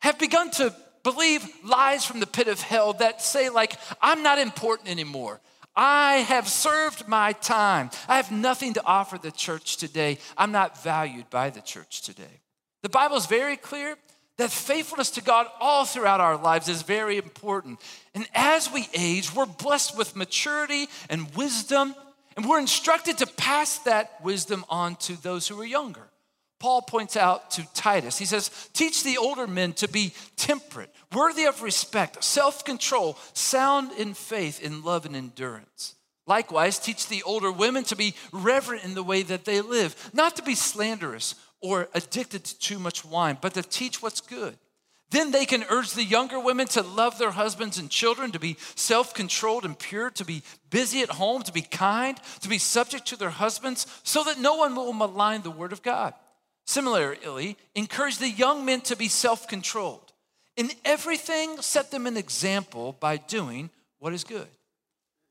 have 0.00 0.18
begun 0.18 0.50
to 0.52 0.74
believe 1.02 1.46
lies 1.64 2.04
from 2.04 2.20
the 2.20 2.26
pit 2.26 2.48
of 2.48 2.60
hell 2.60 2.94
that 2.94 3.22
say, 3.22 3.48
like, 3.48 3.74
I'm 4.00 4.22
not 4.22 4.38
important 4.38 4.88
anymore. 4.88 5.40
I 5.76 6.16
have 6.28 6.48
served 6.48 7.06
my 7.06 7.32
time. 7.32 7.90
I 8.08 8.16
have 8.16 8.32
nothing 8.32 8.74
to 8.74 8.84
offer 8.84 9.18
the 9.18 9.30
church 9.30 9.76
today. 9.76 10.18
I'm 10.36 10.52
not 10.52 10.82
valued 10.82 11.30
by 11.30 11.50
the 11.50 11.60
church 11.60 12.02
today. 12.02 12.40
The 12.82 12.88
Bible 12.88 13.16
is 13.16 13.26
very 13.26 13.56
clear 13.56 13.96
that 14.40 14.50
faithfulness 14.50 15.10
to 15.12 15.22
God 15.22 15.46
all 15.60 15.84
throughout 15.84 16.20
our 16.20 16.36
lives 16.36 16.68
is 16.68 16.82
very 16.82 17.18
important. 17.18 17.78
And 18.14 18.26
as 18.34 18.72
we 18.72 18.88
age, 18.94 19.34
we're 19.34 19.46
blessed 19.46 19.98
with 19.98 20.16
maturity 20.16 20.88
and 21.08 21.34
wisdom, 21.34 21.94
and 22.36 22.48
we're 22.48 22.58
instructed 22.58 23.18
to 23.18 23.26
pass 23.26 23.78
that 23.80 24.22
wisdom 24.22 24.64
on 24.70 24.96
to 24.96 25.20
those 25.20 25.46
who 25.46 25.60
are 25.60 25.66
younger. 25.66 26.08
Paul 26.58 26.82
points 26.82 27.16
out 27.16 27.50
to 27.52 27.66
Titus, 27.74 28.18
he 28.18 28.24
says, 28.24 28.50
Teach 28.72 29.02
the 29.02 29.18
older 29.18 29.46
men 29.46 29.72
to 29.74 29.88
be 29.88 30.12
temperate, 30.36 30.94
worthy 31.14 31.44
of 31.44 31.62
respect, 31.62 32.22
self 32.24 32.64
control, 32.64 33.18
sound 33.32 33.92
in 33.92 34.14
faith, 34.14 34.62
in 34.62 34.82
love 34.82 35.06
and 35.06 35.16
endurance. 35.16 35.94
Likewise, 36.26 36.78
teach 36.78 37.08
the 37.08 37.22
older 37.24 37.50
women 37.50 37.82
to 37.84 37.96
be 37.96 38.14
reverent 38.30 38.84
in 38.84 38.94
the 38.94 39.02
way 39.02 39.22
that 39.22 39.44
they 39.44 39.60
live, 39.60 40.10
not 40.12 40.36
to 40.36 40.42
be 40.42 40.54
slanderous 40.54 41.34
or 41.60 41.88
addicted 41.94 42.44
to 42.44 42.58
too 42.58 42.78
much 42.78 43.04
wine, 43.04 43.38
but 43.40 43.54
to 43.54 43.62
teach 43.62 44.02
what's 44.02 44.20
good. 44.20 44.56
Then 45.10 45.32
they 45.32 45.44
can 45.44 45.64
urge 45.68 45.92
the 45.92 46.04
younger 46.04 46.38
women 46.38 46.68
to 46.68 46.82
love 46.82 47.18
their 47.18 47.32
husbands 47.32 47.78
and 47.78 47.90
children, 47.90 48.30
to 48.30 48.38
be 48.38 48.56
self 48.76 49.12
controlled 49.12 49.64
and 49.64 49.76
pure, 49.76 50.10
to 50.10 50.24
be 50.24 50.42
busy 50.70 51.00
at 51.02 51.10
home, 51.10 51.42
to 51.42 51.52
be 51.52 51.62
kind, 51.62 52.18
to 52.40 52.48
be 52.48 52.58
subject 52.58 53.06
to 53.08 53.16
their 53.16 53.30
husbands, 53.30 53.86
so 54.04 54.22
that 54.24 54.38
no 54.38 54.54
one 54.54 54.76
will 54.76 54.92
malign 54.92 55.42
the 55.42 55.50
word 55.50 55.72
of 55.72 55.82
God. 55.82 56.14
Similarly, 56.64 57.56
encourage 57.74 58.18
the 58.18 58.30
young 58.30 58.64
men 58.64 58.80
to 58.82 58.96
be 58.96 59.08
self 59.08 59.48
controlled. 59.48 60.12
In 60.56 60.70
everything, 60.84 61.60
set 61.60 61.90
them 61.90 62.06
an 62.06 62.16
example 62.16 62.96
by 63.00 63.16
doing 63.16 63.70
what 63.98 64.12
is 64.12 64.22
good. 64.22 64.46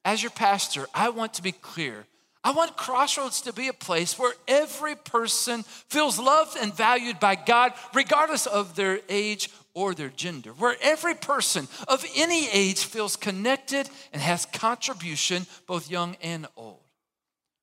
As 0.04 0.22
your 0.22 0.32
pastor, 0.32 0.88
I 0.94 1.10
want 1.10 1.36
to 1.36 1.44
be 1.44 1.54
clear. 1.54 2.06
I 2.50 2.52
want 2.52 2.76
Crossroads 2.76 3.42
to 3.42 3.54
be 3.54 3.68
a 3.68 3.74
place 3.74 4.18
where 4.18 4.34
every 4.48 4.96
person 4.96 5.62
feels 5.62 6.18
loved 6.18 6.58
and 6.58 6.74
valued 6.74 7.20
by 7.20 7.36
God, 7.36 7.74
regardless 7.94 8.48
of 8.48 8.76
their 8.76 9.02
age 9.08 9.52
or 9.76 9.94
their 9.94 10.10
gender, 10.10 10.50
where 10.54 10.76
every 10.82 11.14
person 11.14 11.68
of 11.88 12.04
any 12.16 12.50
age 12.50 12.86
feels 12.86 13.16
connected 13.16 13.88
and 14.12 14.20
has 14.20 14.48
contribution, 14.48 15.46
both 15.68 15.92
young 15.92 16.18
and 16.24 16.48
old. 16.58 16.80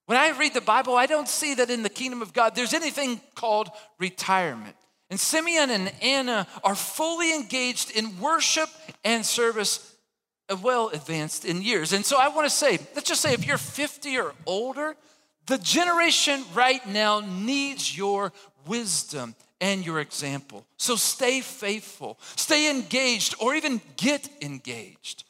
When 0.05 0.19
I 0.19 0.39
read 0.39 0.55
the 0.55 0.61
Bible, 0.61 0.95
I 0.95 1.07
don't 1.07 1.29
see 1.29 1.55
that 1.55 1.69
in 1.69 1.83
the 1.83 1.89
kingdom 1.89 2.23
of 2.23 2.33
God 2.33 2.55
there's 2.55 2.73
anything 2.73 3.21
called 3.35 3.69
retirement. 3.99 4.77
And 5.11 5.19
Simeon 5.19 5.71
and 5.71 5.93
Anna 6.01 6.47
are 6.63 6.77
fully 6.77 7.35
engaged 7.35 7.91
in 7.91 8.21
worship 8.21 8.69
and 9.05 9.27
service, 9.27 9.96
well 10.63 10.89
advanced 10.89 11.45
in 11.45 11.63
years. 11.63 11.93
And 11.93 12.05
so 12.05 12.19
I 12.19 12.29
want 12.29 12.47
to 12.47 12.55
say, 12.55 12.79
let's 12.95 13.09
just 13.09 13.21
say 13.21 13.33
if 13.33 13.47
you're 13.47 13.59
50 13.59 14.19
or 14.19 14.33
older, 14.47 14.97
the 15.47 15.59
generation 15.59 16.45
right 16.55 16.87
now 16.87 17.21
needs 17.21 17.97
your 17.97 18.33
wisdom 18.67 19.35
and 19.61 19.85
your 19.85 20.01
example. 20.01 20.67
So 20.77 20.97
stay 20.97 21.41
faithful, 21.41 22.19
stay 22.37 22.71
engaged, 22.71 23.35
or 23.41 23.55
even 23.55 23.81
get 23.97 24.29
engaged. 24.43 25.25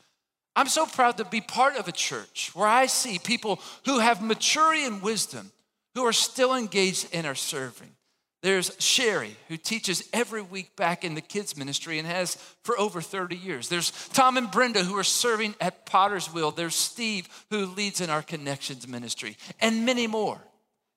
I'm 0.54 0.68
so 0.68 0.86
proud 0.86 1.18
to 1.18 1.24
be 1.24 1.40
part 1.40 1.76
of 1.76 1.86
a 1.86 1.92
church 1.92 2.50
where 2.54 2.66
I 2.66 2.86
see 2.86 3.18
people 3.18 3.60
who 3.84 3.98
have 3.98 4.22
maturity 4.22 4.84
and 4.84 5.02
wisdom 5.02 5.52
who 5.94 6.04
are 6.04 6.12
still 6.12 6.54
engaged 6.54 7.08
and 7.12 7.26
are 7.26 7.34
serving. 7.34 7.95
There's 8.42 8.76
Sherry, 8.78 9.36
who 9.48 9.56
teaches 9.56 10.08
every 10.12 10.42
week 10.42 10.76
back 10.76 11.04
in 11.04 11.14
the 11.14 11.20
kids' 11.20 11.56
ministry 11.56 11.98
and 11.98 12.06
has 12.06 12.36
for 12.62 12.78
over 12.78 13.00
30 13.00 13.36
years. 13.36 13.68
There's 13.68 13.90
Tom 14.08 14.36
and 14.36 14.50
Brenda, 14.50 14.84
who 14.84 14.96
are 14.96 15.04
serving 15.04 15.54
at 15.60 15.86
Potter's 15.86 16.32
Wheel. 16.32 16.50
There's 16.50 16.74
Steve, 16.74 17.28
who 17.50 17.66
leads 17.66 18.00
in 18.00 18.10
our 18.10 18.22
Connections 18.22 18.86
ministry, 18.86 19.36
and 19.60 19.86
many 19.86 20.06
more. 20.06 20.40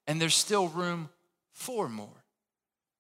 And 0.05 0.21
there's 0.21 0.35
still 0.35 0.67
room 0.67 1.09
for 1.53 1.87
more. 1.87 2.09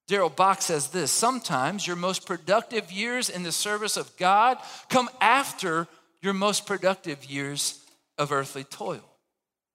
Darrell 0.07 0.29
Bock 0.29 0.61
says 0.61 0.87
this 0.87 1.11
Sometimes 1.11 1.85
your 1.85 1.95
most 1.95 2.25
productive 2.25 2.91
years 2.91 3.29
in 3.29 3.43
the 3.43 3.51
service 3.51 3.97
of 3.97 4.15
God 4.17 4.57
come 4.89 5.09
after 5.21 5.87
your 6.21 6.33
most 6.33 6.65
productive 6.65 7.23
years 7.25 7.79
of 8.17 8.31
earthly 8.31 8.63
toil. 8.63 9.03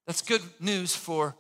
That's 0.07 0.22
good 0.22 0.42
news 0.59 0.94
for 0.96 1.37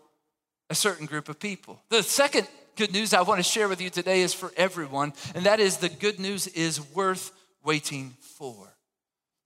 a 0.70 0.74
certain 0.74 1.06
group 1.06 1.28
of 1.28 1.38
people. 1.38 1.82
The 1.90 2.02
second 2.02 2.46
good 2.76 2.92
news 2.92 3.14
I 3.14 3.22
want 3.22 3.38
to 3.38 3.42
share 3.42 3.68
with 3.68 3.80
you 3.80 3.90
today 3.90 4.22
is 4.22 4.34
for 4.34 4.52
everyone, 4.56 5.12
and 5.34 5.46
that 5.46 5.60
is 5.60 5.78
the 5.78 5.88
good 5.88 6.18
news 6.18 6.46
is 6.48 6.80
worth 6.94 7.32
waiting 7.64 8.14
for. 8.20 8.74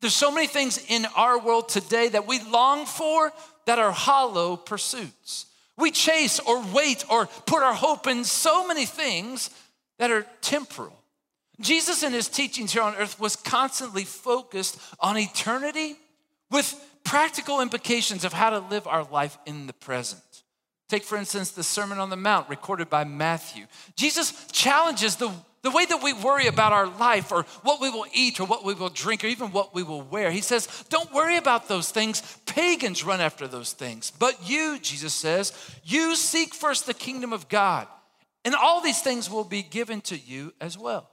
There's 0.01 0.15
so 0.15 0.31
many 0.31 0.47
things 0.47 0.85
in 0.89 1.07
our 1.17 1.39
world 1.39 1.69
today 1.69 2.09
that 2.09 2.27
we 2.27 2.41
long 2.45 2.87
for 2.87 3.33
that 3.67 3.79
are 3.79 3.91
hollow 3.91 4.57
pursuits. 4.57 5.47
We 5.77 5.91
chase 5.91 6.41
or 6.41 6.65
wait 6.73 7.05
or 7.11 7.27
put 7.47 7.63
our 7.63 7.75
hope 7.75 8.07
in 8.07 8.25
so 8.25 8.67
many 8.67 8.87
things 8.87 9.51
that 9.99 10.11
are 10.11 10.27
temporal. 10.41 10.99
Jesus, 11.61 12.03
in 12.03 12.13
his 12.13 12.29
teachings 12.29 12.73
here 12.73 12.83
on 12.83 12.95
earth, 12.97 13.19
was 13.19 13.35
constantly 13.37 14.05
focused 14.05 14.79
on 15.01 15.19
eternity 15.19 15.97
with 16.51 16.75
practical 17.05 17.61
implications 17.61 18.25
of 18.25 18.33
how 18.33 18.51
to 18.51 18.59
live 18.59 18.87
our 18.87 19.05
life 19.05 19.39
in 19.47 19.67
the 19.67 19.73
present. 19.73 20.23
Take, 20.89 21.05
for 21.05 21.19
instance, 21.19 21.51
the 21.51 21.63
Sermon 21.63 21.99
on 21.99 22.09
the 22.09 22.17
Mount 22.17 22.49
recorded 22.49 22.89
by 22.89 23.05
Matthew. 23.05 23.67
Jesus 23.95 24.47
challenges 24.53 25.17
the, 25.17 25.31
the 25.61 25.71
way 25.71 25.85
that 25.85 26.03
we 26.03 26.15
worry 26.15 26.47
about 26.47 26.73
our 26.73 26.87
life 26.87 27.31
or 27.31 27.43
what 27.63 27.79
we 27.79 27.91
will 27.91 28.07
eat 28.15 28.41
or 28.41 28.47
what 28.47 28.65
we 28.65 28.73
will 28.73 28.89
drink 28.89 29.23
or 29.23 29.27
even 29.27 29.53
what 29.53 29.75
we 29.75 29.83
will 29.83 30.01
wear. 30.01 30.31
He 30.31 30.41
says, 30.41 30.87
Don't 30.89 31.13
worry 31.13 31.37
about 31.37 31.69
those 31.69 31.91
things. 31.91 32.23
Pagans 32.47 33.05
run 33.05 33.21
after 33.21 33.47
those 33.47 33.75
things. 33.75 34.11
But 34.11 34.49
you, 34.49 34.79
Jesus 34.79 35.13
says, 35.13 35.53
you 35.85 36.17
seek 36.17 36.55
first 36.55 36.87
the 36.87 36.95
kingdom 36.95 37.35
of 37.35 37.49
God, 37.51 37.87
and 38.47 38.55
all 38.55 38.81
these 38.81 39.03
things 39.03 39.31
will 39.31 39.45
be 39.45 39.63
given 39.63 40.01
to 40.03 40.17
you 40.17 40.55
as 40.59 40.79
well. 40.79 41.11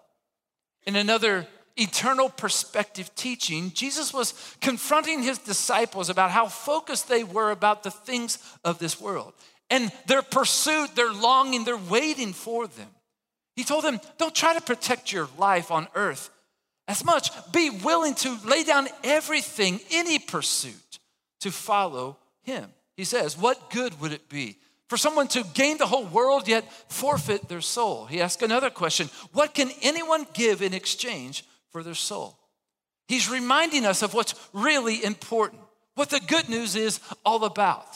In 0.84 0.96
another 0.96 1.48
eternal 1.76 2.30
perspective 2.30 3.14
teaching, 3.16 3.72
Jesus 3.74 4.14
was 4.14 4.56
confronting 4.62 5.22
his 5.22 5.38
disciples 5.40 6.10
about 6.10 6.32
how 6.32 6.48
focused 6.48 7.10
they 7.10 7.26
were 7.26 7.52
about 7.52 7.84
the 7.84 7.92
things 7.92 8.40
of 8.64 8.80
this 8.80 9.02
world 9.02 9.34
and 9.69 9.91
their 10.08 10.21
pursuit, 10.21 10.95
their 10.95 11.12
longing, 11.12 11.63
they're 11.63 11.78
waiting 11.78 12.34
for 12.34 12.67
them. 12.67 12.89
He 13.56 13.63
told 13.63 13.84
them, 13.84 13.99
Don't 14.17 14.36
try 14.36 14.54
to 14.54 14.62
protect 14.62 15.12
your 15.12 15.28
life 15.38 15.71
on 15.71 15.88
earth 15.95 16.30
as 16.88 17.04
much. 17.04 17.30
Be 17.51 17.69
willing 17.69 18.15
to 18.15 18.38
lay 18.45 18.63
down 18.63 18.88
everything, 19.04 19.80
any 19.91 20.19
pursuit, 20.19 20.99
to 21.41 21.51
follow 21.51 22.17
him. 22.43 22.69
He 22.95 23.04
says, 23.04 23.38
What 23.38 23.69
good 23.71 23.99
would 24.01 24.12
it 24.12 24.30
be 24.30 24.58
for 24.88 24.97
someone 24.97 25.28
to 25.30 25.43
gain 25.54 25.78
the 25.78 25.88
whole 25.88 26.06
world 26.06 26.47
yet 26.47 26.71
forfeit 26.91 27.47
their 27.47 27.62
soul? 27.62 28.06
He 28.06 28.21
asked 28.21 28.41
another 28.41 28.69
question 28.69 29.10
What 29.34 29.54
can 29.54 29.71
anyone 29.82 30.28
give 30.34 30.62
in 30.62 30.73
exchange 30.73 31.45
for 31.71 31.82
their 31.82 31.95
soul? 31.95 32.38
He's 33.08 33.30
reminding 33.30 33.86
us 33.86 34.01
of 34.01 34.13
what's 34.13 34.34
really 34.54 35.04
important, 35.04 35.62
what 35.95 36.10
the 36.10 36.19
good 36.19 36.49
news 36.49 36.75
is 36.75 36.99
all 37.23 37.45
about. 37.45 37.88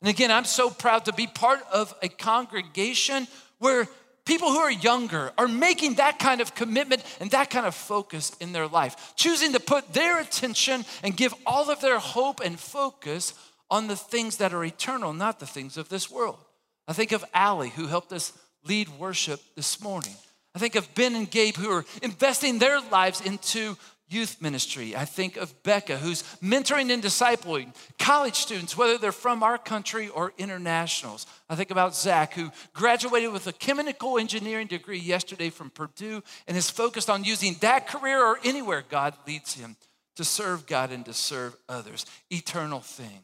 And 0.00 0.10
again, 0.10 0.30
I'm 0.30 0.44
so 0.44 0.70
proud 0.70 1.06
to 1.06 1.12
be 1.12 1.26
part 1.26 1.60
of 1.72 1.94
a 2.02 2.08
congregation 2.08 3.26
where 3.58 3.88
people 4.24 4.48
who 4.48 4.58
are 4.58 4.70
younger 4.70 5.32
are 5.38 5.48
making 5.48 5.94
that 5.94 6.18
kind 6.18 6.40
of 6.40 6.54
commitment 6.54 7.02
and 7.20 7.30
that 7.30 7.48
kind 7.48 7.64
of 7.64 7.74
focus 7.74 8.32
in 8.40 8.52
their 8.52 8.66
life, 8.66 9.14
choosing 9.16 9.52
to 9.54 9.60
put 9.60 9.94
their 9.94 10.20
attention 10.20 10.84
and 11.02 11.16
give 11.16 11.32
all 11.46 11.70
of 11.70 11.80
their 11.80 11.98
hope 11.98 12.40
and 12.44 12.58
focus 12.58 13.32
on 13.70 13.86
the 13.86 13.96
things 13.96 14.36
that 14.36 14.52
are 14.52 14.64
eternal, 14.64 15.12
not 15.12 15.40
the 15.40 15.46
things 15.46 15.76
of 15.76 15.88
this 15.88 16.10
world. 16.10 16.38
I 16.86 16.92
think 16.92 17.12
of 17.12 17.24
Allie, 17.32 17.70
who 17.70 17.86
helped 17.86 18.12
us 18.12 18.32
lead 18.64 18.88
worship 18.98 19.40
this 19.54 19.80
morning. 19.80 20.14
I 20.54 20.58
think 20.58 20.74
of 20.74 20.94
Ben 20.94 21.14
and 21.14 21.30
Gabe, 21.30 21.56
who 21.56 21.70
are 21.70 21.84
investing 22.02 22.58
their 22.58 22.80
lives 22.80 23.20
into 23.20 23.76
youth 24.08 24.40
ministry. 24.40 24.94
I 24.94 25.04
think 25.04 25.36
of 25.36 25.62
Becca, 25.62 25.98
who's 25.98 26.22
mentoring 26.42 26.92
and 26.92 27.02
discipling 27.02 27.74
college 27.98 28.36
students, 28.36 28.76
whether 28.76 28.98
they're 28.98 29.12
from 29.12 29.42
our 29.42 29.58
country 29.58 30.08
or 30.08 30.32
internationals. 30.38 31.26
I 31.48 31.56
think 31.56 31.70
about 31.70 31.96
Zach, 31.96 32.34
who 32.34 32.50
graduated 32.72 33.32
with 33.32 33.46
a 33.46 33.52
chemical 33.52 34.18
engineering 34.18 34.66
degree 34.66 34.98
yesterday 34.98 35.50
from 35.50 35.70
Purdue 35.70 36.22
and 36.46 36.56
is 36.56 36.70
focused 36.70 37.10
on 37.10 37.24
using 37.24 37.56
that 37.60 37.88
career 37.88 38.22
or 38.22 38.38
anywhere 38.44 38.84
God 38.88 39.14
leads 39.26 39.54
him 39.54 39.76
to 40.16 40.24
serve 40.24 40.66
God 40.66 40.92
and 40.92 41.04
to 41.04 41.12
serve 41.12 41.56
others. 41.68 42.06
Eternal 42.30 42.80
things. 42.80 43.22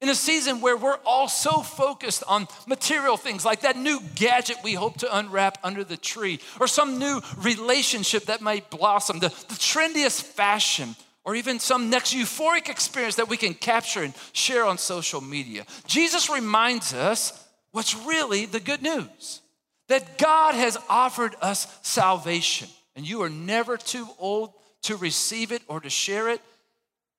In 0.00 0.08
a 0.08 0.14
season 0.14 0.62
where 0.62 0.78
we're 0.78 0.98
all 1.04 1.28
so 1.28 1.60
focused 1.60 2.24
on 2.26 2.48
material 2.66 3.18
things 3.18 3.44
like 3.44 3.60
that 3.62 3.76
new 3.76 4.00
gadget 4.14 4.56
we 4.64 4.72
hope 4.72 4.96
to 4.98 5.18
unwrap 5.18 5.58
under 5.62 5.84
the 5.84 5.98
tree, 5.98 6.40
or 6.58 6.66
some 6.66 6.98
new 6.98 7.20
relationship 7.36 8.24
that 8.24 8.40
might 8.40 8.70
blossom, 8.70 9.18
the, 9.18 9.28
the 9.28 9.54
trendiest 9.54 10.22
fashion, 10.22 10.96
or 11.24 11.34
even 11.34 11.60
some 11.60 11.90
next 11.90 12.14
euphoric 12.14 12.70
experience 12.70 13.16
that 13.16 13.28
we 13.28 13.36
can 13.36 13.52
capture 13.52 14.02
and 14.02 14.14
share 14.32 14.64
on 14.64 14.78
social 14.78 15.20
media. 15.20 15.66
Jesus 15.86 16.30
reminds 16.30 16.94
us 16.94 17.46
what's 17.72 17.94
really 18.06 18.46
the 18.46 18.60
good 18.60 18.82
news 18.82 19.42
that 19.88 20.16
God 20.16 20.54
has 20.54 20.78
offered 20.88 21.36
us 21.42 21.66
salvation, 21.82 22.68
and 22.96 23.06
you 23.06 23.22
are 23.22 23.28
never 23.28 23.76
too 23.76 24.06
old 24.18 24.54
to 24.82 24.96
receive 24.96 25.52
it 25.52 25.60
or 25.68 25.80
to 25.80 25.90
share 25.90 26.30
it. 26.30 26.40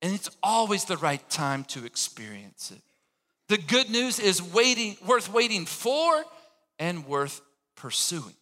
And 0.02 0.12
it's 0.12 0.28
always 0.42 0.84
the 0.84 0.96
right 0.96 1.26
time 1.30 1.64
to 1.66 1.86
experience 1.86 2.72
it. 2.72 2.82
The 3.48 3.58
good 3.58 3.88
news 3.88 4.18
is 4.18 4.42
waiting, 4.42 4.96
worth 5.06 5.32
waiting 5.32 5.64
for 5.64 6.24
and 6.78 7.06
worth 7.06 7.40
pursuing. 7.76 8.34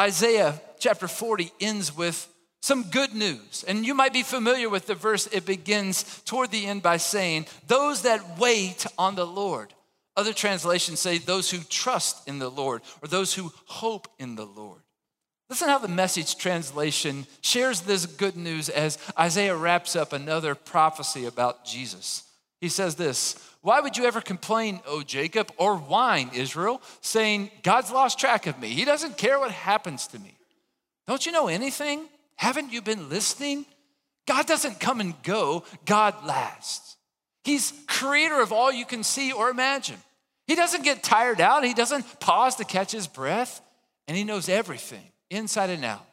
Isaiah 0.00 0.60
chapter 0.78 1.06
40 1.06 1.52
ends 1.60 1.94
with 1.94 2.28
some 2.62 2.84
good 2.84 3.14
news. 3.14 3.64
And 3.66 3.84
you 3.84 3.94
might 3.94 4.12
be 4.12 4.22
familiar 4.22 4.70
with 4.70 4.86
the 4.86 4.94
verse. 4.94 5.26
It 5.26 5.44
begins 5.44 6.22
toward 6.24 6.50
the 6.50 6.66
end 6.66 6.82
by 6.82 6.96
saying, 6.96 7.46
Those 7.66 8.02
that 8.02 8.38
wait 8.38 8.86
on 8.96 9.16
the 9.16 9.26
Lord. 9.26 9.74
Other 10.16 10.32
translations 10.32 11.00
say, 11.00 11.18
Those 11.18 11.50
who 11.50 11.58
trust 11.68 12.26
in 12.28 12.38
the 12.38 12.50
Lord, 12.50 12.82
or 13.02 13.08
those 13.08 13.34
who 13.34 13.52
hope 13.66 14.08
in 14.18 14.36
the 14.36 14.46
Lord. 14.46 14.80
Listen 15.52 15.68
how 15.68 15.76
the 15.76 15.86
message 15.86 16.38
translation 16.38 17.26
shares 17.42 17.82
this 17.82 18.06
good 18.06 18.38
news 18.38 18.70
as 18.70 18.96
Isaiah 19.18 19.54
wraps 19.54 19.94
up 19.94 20.14
another 20.14 20.54
prophecy 20.54 21.26
about 21.26 21.66
Jesus. 21.66 22.22
He 22.62 22.70
says 22.70 22.94
this 22.94 23.36
Why 23.60 23.80
would 23.80 23.98
you 23.98 24.06
ever 24.06 24.22
complain, 24.22 24.80
O 24.86 25.02
Jacob, 25.02 25.52
or 25.58 25.76
whine, 25.76 26.30
Israel, 26.32 26.80
saying, 27.02 27.50
God's 27.62 27.92
lost 27.92 28.18
track 28.18 28.46
of 28.46 28.58
me? 28.58 28.68
He 28.68 28.86
doesn't 28.86 29.18
care 29.18 29.38
what 29.38 29.50
happens 29.50 30.06
to 30.06 30.18
me. 30.18 30.38
Don't 31.06 31.26
you 31.26 31.32
know 31.32 31.48
anything? 31.48 32.06
Haven't 32.36 32.72
you 32.72 32.80
been 32.80 33.10
listening? 33.10 33.66
God 34.26 34.46
doesn't 34.46 34.80
come 34.80 35.02
and 35.02 35.22
go, 35.22 35.64
God 35.84 36.14
lasts. 36.24 36.96
He's 37.44 37.74
creator 37.86 38.40
of 38.40 38.52
all 38.52 38.72
you 38.72 38.86
can 38.86 39.02
see 39.02 39.32
or 39.32 39.50
imagine. 39.50 39.98
He 40.46 40.54
doesn't 40.54 40.82
get 40.82 41.02
tired 41.02 41.42
out, 41.42 41.62
He 41.62 41.74
doesn't 41.74 42.20
pause 42.20 42.56
to 42.56 42.64
catch 42.64 42.92
His 42.92 43.06
breath, 43.06 43.60
and 44.08 44.16
He 44.16 44.24
knows 44.24 44.48
everything 44.48 45.11
inside 45.32 45.70
and 45.70 45.84
out. 45.84 46.06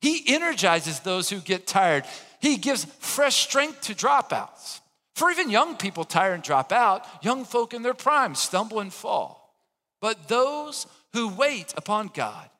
He 0.00 0.22
energizes 0.34 1.00
those 1.00 1.30
who 1.30 1.40
get 1.40 1.66
tired. 1.66 2.04
He 2.40 2.56
gives 2.56 2.84
fresh 2.98 3.36
strength 3.36 3.82
to 3.82 3.94
dropouts. 3.94 4.80
For 5.14 5.30
even 5.30 5.50
young 5.50 5.76
people 5.76 6.04
tire 6.04 6.32
and 6.32 6.42
drop 6.42 6.72
out, 6.72 7.06
young 7.22 7.44
folk 7.44 7.74
in 7.74 7.82
their 7.82 7.94
prime 7.94 8.34
stumble 8.34 8.80
and 8.80 8.92
fall. 8.92 9.54
But 10.00 10.28
those 10.28 10.86
who 11.12 11.28
wait 11.28 11.72
upon 11.76 12.10
God 12.12 12.50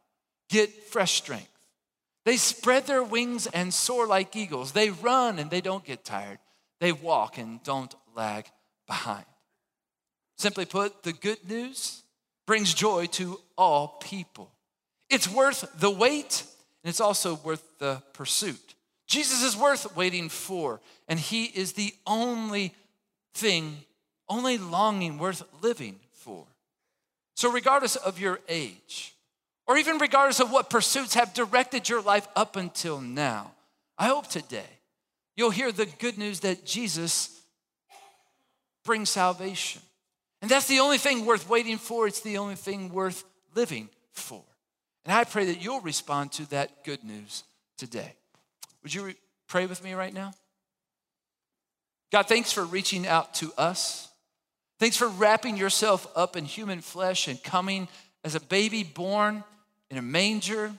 get 0.48 0.70
fresh 0.84 1.12
strength. 1.12 1.48
They 2.24 2.36
spread 2.36 2.86
their 2.86 3.02
wings 3.02 3.48
and 3.48 3.74
soar 3.74 4.06
like 4.06 4.36
eagles. 4.36 4.72
They 4.72 4.90
run 4.90 5.40
and 5.40 5.50
they 5.50 5.60
don't 5.60 5.84
get 5.84 6.04
tired. 6.04 6.38
They 6.78 6.92
walk 6.92 7.38
and 7.38 7.60
don't 7.64 7.92
lag 8.14 8.46
behind. 8.86 9.24
Simply 10.38 10.64
put, 10.64 11.02
the 11.02 11.12
good 11.12 11.48
news 11.48 12.04
brings 12.46 12.74
joy 12.74 13.06
to 13.06 13.40
all 13.56 13.98
people. 14.00 14.51
It's 15.12 15.28
worth 15.28 15.70
the 15.78 15.90
wait 15.90 16.42
and 16.82 16.88
it's 16.88 17.00
also 17.00 17.34
worth 17.34 17.62
the 17.78 18.02
pursuit. 18.14 18.74
Jesus 19.06 19.42
is 19.42 19.54
worth 19.54 19.94
waiting 19.94 20.30
for, 20.30 20.80
and 21.06 21.20
he 21.20 21.44
is 21.44 21.74
the 21.74 21.94
only 22.06 22.74
thing, 23.34 23.76
only 24.26 24.56
longing 24.56 25.18
worth 25.18 25.42
living 25.60 26.00
for. 26.12 26.46
So, 27.36 27.52
regardless 27.52 27.96
of 27.96 28.18
your 28.18 28.40
age, 28.48 29.14
or 29.66 29.76
even 29.76 29.98
regardless 29.98 30.40
of 30.40 30.50
what 30.50 30.70
pursuits 30.70 31.14
have 31.14 31.34
directed 31.34 31.90
your 31.90 32.00
life 32.00 32.26
up 32.34 32.56
until 32.56 32.98
now, 32.98 33.52
I 33.98 34.06
hope 34.06 34.28
today 34.28 34.78
you'll 35.36 35.50
hear 35.50 35.72
the 35.72 35.86
good 35.86 36.16
news 36.16 36.40
that 36.40 36.64
Jesus 36.64 37.38
brings 38.82 39.10
salvation. 39.10 39.82
And 40.40 40.50
that's 40.50 40.68
the 40.68 40.80
only 40.80 40.98
thing 40.98 41.26
worth 41.26 41.50
waiting 41.50 41.76
for, 41.76 42.06
it's 42.06 42.20
the 42.20 42.38
only 42.38 42.56
thing 42.56 42.94
worth 42.94 43.24
living 43.54 43.90
for. 44.12 44.42
And 45.04 45.14
I 45.14 45.24
pray 45.24 45.46
that 45.46 45.62
you'll 45.62 45.80
respond 45.80 46.32
to 46.32 46.48
that 46.50 46.84
good 46.84 47.02
news 47.02 47.44
today. 47.76 48.14
Would 48.82 48.94
you 48.94 49.04
re- 49.04 49.16
pray 49.48 49.66
with 49.66 49.82
me 49.82 49.94
right 49.94 50.14
now? 50.14 50.32
God, 52.10 52.28
thanks 52.28 52.52
for 52.52 52.64
reaching 52.64 53.06
out 53.06 53.34
to 53.34 53.52
us. 53.56 54.08
Thanks 54.78 54.96
for 54.96 55.08
wrapping 55.08 55.56
yourself 55.56 56.06
up 56.14 56.36
in 56.36 56.44
human 56.44 56.80
flesh 56.80 57.26
and 57.26 57.42
coming 57.42 57.88
as 58.24 58.34
a 58.34 58.40
baby 58.40 58.84
born 58.84 59.44
in 59.90 59.98
a 59.98 60.02
manger 60.02 60.72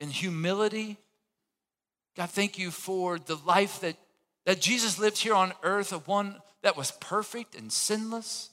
in 0.00 0.10
humility. 0.10 0.96
God, 2.16 2.30
thank 2.30 2.58
you 2.58 2.70
for 2.70 3.18
the 3.18 3.36
life 3.46 3.80
that, 3.80 3.96
that 4.44 4.60
Jesus 4.60 4.98
lived 4.98 5.18
here 5.18 5.34
on 5.34 5.52
earth, 5.62 5.92
a 5.92 5.98
one 5.98 6.36
that 6.62 6.76
was 6.76 6.90
perfect 6.92 7.54
and 7.54 7.72
sinless, 7.72 8.50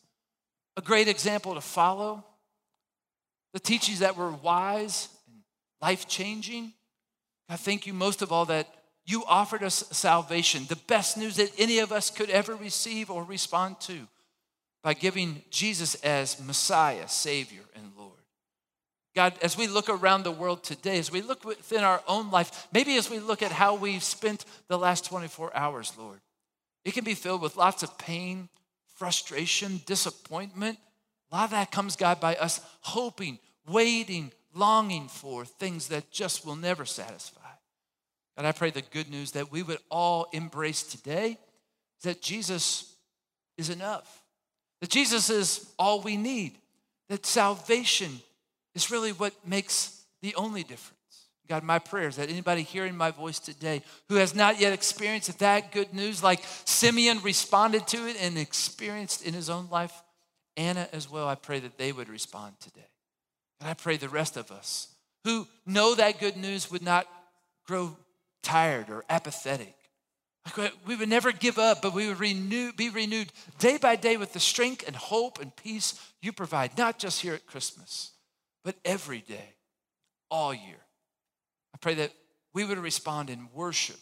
a 0.78 0.82
great 0.82 1.08
example 1.08 1.56
to 1.56 1.62
follow 1.62 2.24
the 3.54 3.60
teachings 3.60 4.00
that 4.00 4.18
were 4.18 4.32
wise 4.32 5.10
and 5.28 5.42
life 5.82 6.08
changing. 6.08 6.74
I 7.48 7.56
thank 7.56 7.88
you 7.88 7.94
most 7.94 8.22
of 8.22 8.32
all 8.32 8.46
that 8.46 8.68
you 9.06 9.24
offered 9.26 9.64
us 9.64 9.84
salvation, 9.92 10.66
the 10.70 10.76
best 10.76 11.18
news 11.18 11.38
that 11.38 11.52
any 11.58 11.80
of 11.80 11.92
us 11.92 12.12
could 12.12 12.30
ever 12.30 12.56
receive 12.56 13.10
or 13.10 13.24
respond 13.24 13.80
to 13.82 14.08
by 14.84 14.94
giving 14.94 15.42
Jesus 15.50 15.96
as 15.96 16.40
Messiah, 16.40 17.08
Savior, 17.08 17.64
and 17.76 17.92
Lord. 17.98 18.12
God, 19.16 19.34
as 19.42 19.58
we 19.58 19.68
look 19.68 19.90
around 19.90 20.24
the 20.24 20.32
world 20.32 20.64
today, 20.64 21.00
as 21.00 21.12
we 21.12 21.22
look 21.22 21.44
within 21.44 21.84
our 21.84 22.02
own 22.08 22.30
life, 22.30 22.68
maybe 22.72 22.96
as 22.98 23.10
we 23.10 23.20
look 23.20 23.42
at 23.42 23.52
how 23.52 23.76
we've 23.76 24.04
spent 24.04 24.46
the 24.68 24.78
last 24.78 25.06
24 25.06 25.56
hours, 25.56 25.92
Lord, 25.98 26.20
it 26.86 26.94
can 26.94 27.04
be 27.04 27.16
filled 27.16 27.42
with 27.42 27.58
lots 27.58 27.84
of 27.84 27.98
pain, 27.98 28.48
frustration, 28.96 29.82
disappointment, 29.86 30.78
a 31.32 31.36
lot 31.36 31.44
of 31.46 31.52
that 31.52 31.72
comes, 31.72 31.96
God, 31.96 32.20
by 32.20 32.36
us 32.36 32.62
hoping, 32.82 33.40
waiting, 33.68 34.32
longing 34.54 35.08
for 35.08 35.46
things 35.46 35.90
that 35.90 36.12
just 36.12 36.46
will 36.46 36.56
never 36.56 36.86
satisfy. 36.86 37.40
God, 38.36 38.46
I 38.46 38.52
pray 38.52 38.72
the 38.72 38.82
good 38.82 39.10
news 39.10 39.32
that 39.32 39.52
we 39.52 39.64
would 39.64 39.80
all 39.92 40.28
embrace 40.32 40.84
today 40.84 41.38
is 41.98 42.04
that 42.04 42.22
Jesus 42.22 42.96
is 43.58 43.70
enough, 43.70 44.24
that 44.82 44.90
Jesus 44.90 45.30
is 45.30 45.70
all 45.78 46.02
we 46.02 46.18
need, 46.18 46.58
that 47.10 47.26
salvation 47.26 48.22
is 48.74 48.90
really 48.90 49.12
what 49.12 49.34
makes 49.46 50.04
the 50.22 50.34
only 50.36 50.64
difference. 50.64 50.96
God, 51.50 51.64
my 51.64 51.80
prayer 51.80 52.08
is 52.08 52.16
that 52.18 52.30
anybody 52.30 52.62
hearing 52.62 52.96
my 52.96 53.10
voice 53.10 53.40
today 53.40 53.82
who 54.08 54.16
has 54.16 54.36
not 54.36 54.60
yet 54.60 54.72
experienced 54.72 55.40
that 55.40 55.72
good 55.72 55.94
news, 55.94 56.22
like 56.22 56.44
Simeon 56.66 57.20
responded 57.24 57.88
to 57.88 58.08
it 58.08 58.18
and 58.22 58.38
experienced 58.38 59.26
in 59.26 59.34
his 59.34 59.50
own 59.50 59.68
life, 59.72 59.92
Anna 60.60 60.90
as 60.92 61.10
well, 61.10 61.26
I 61.26 61.36
pray 61.36 61.60
that 61.62 61.78
they 61.78 61.94
would 61.94 62.10
respond 62.10 62.60
today. 62.60 62.92
And 63.62 63.70
I 63.70 63.74
pray 63.74 63.96
the 63.96 64.10
rest 64.10 64.36
of 64.36 64.52
us 64.52 64.90
who 65.24 65.48
know 65.66 65.96
that 65.96 66.20
good 66.20 66.36
news 66.36 66.70
would 66.70 66.82
not 66.82 67.08
grow 67.66 67.96
tired 68.44 68.90
or 68.90 69.06
apathetic. 69.10 69.74
We 70.86 70.98
would 70.98 71.08
never 71.08 71.32
give 71.32 71.58
up, 71.58 71.82
but 71.82 71.94
we 71.94 72.08
would 72.08 72.20
renew, 72.20 72.74
be 72.74 72.90
renewed 72.90 73.32
day 73.58 73.78
by 73.78 73.96
day 73.96 74.18
with 74.18 74.34
the 74.34 74.40
strength 74.40 74.84
and 74.86 74.96
hope 74.96 75.40
and 75.40 75.56
peace 75.56 75.98
you 76.22 76.34
provide, 76.34 76.78
not 76.78 77.00
just 77.00 77.22
here 77.22 77.34
at 77.34 77.46
Christmas, 77.46 78.12
but 78.66 78.76
every 78.84 79.20
day, 79.22 79.56
all 80.30 80.54
year. 80.54 80.82
I 81.74 81.78
pray 81.80 81.94
that 81.96 82.12
we 82.54 82.66
would 82.66 82.80
respond 82.80 83.30
in 83.30 83.48
worship, 83.54 84.00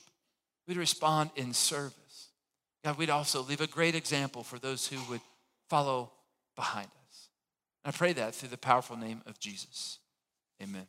we'd 0.67 0.77
respond 0.77 1.29
in 1.35 1.53
service. 1.53 2.29
God, 2.83 2.97
we'd 2.97 3.11
also 3.11 3.43
leave 3.43 3.61
a 3.61 3.67
great 3.67 3.93
example 3.93 4.43
for 4.43 4.57
those 4.57 4.87
who 4.87 4.97
would 5.11 5.21
follow 5.69 6.11
behind 6.57 6.89
us. 7.09 7.29
I 7.85 7.91
pray 7.91 8.11
that 8.13 8.35
through 8.35 8.49
the 8.49 8.57
powerful 8.57 8.97
name 8.97 9.21
of 9.25 9.39
Jesus. 9.39 9.99
Amen. 10.61 10.87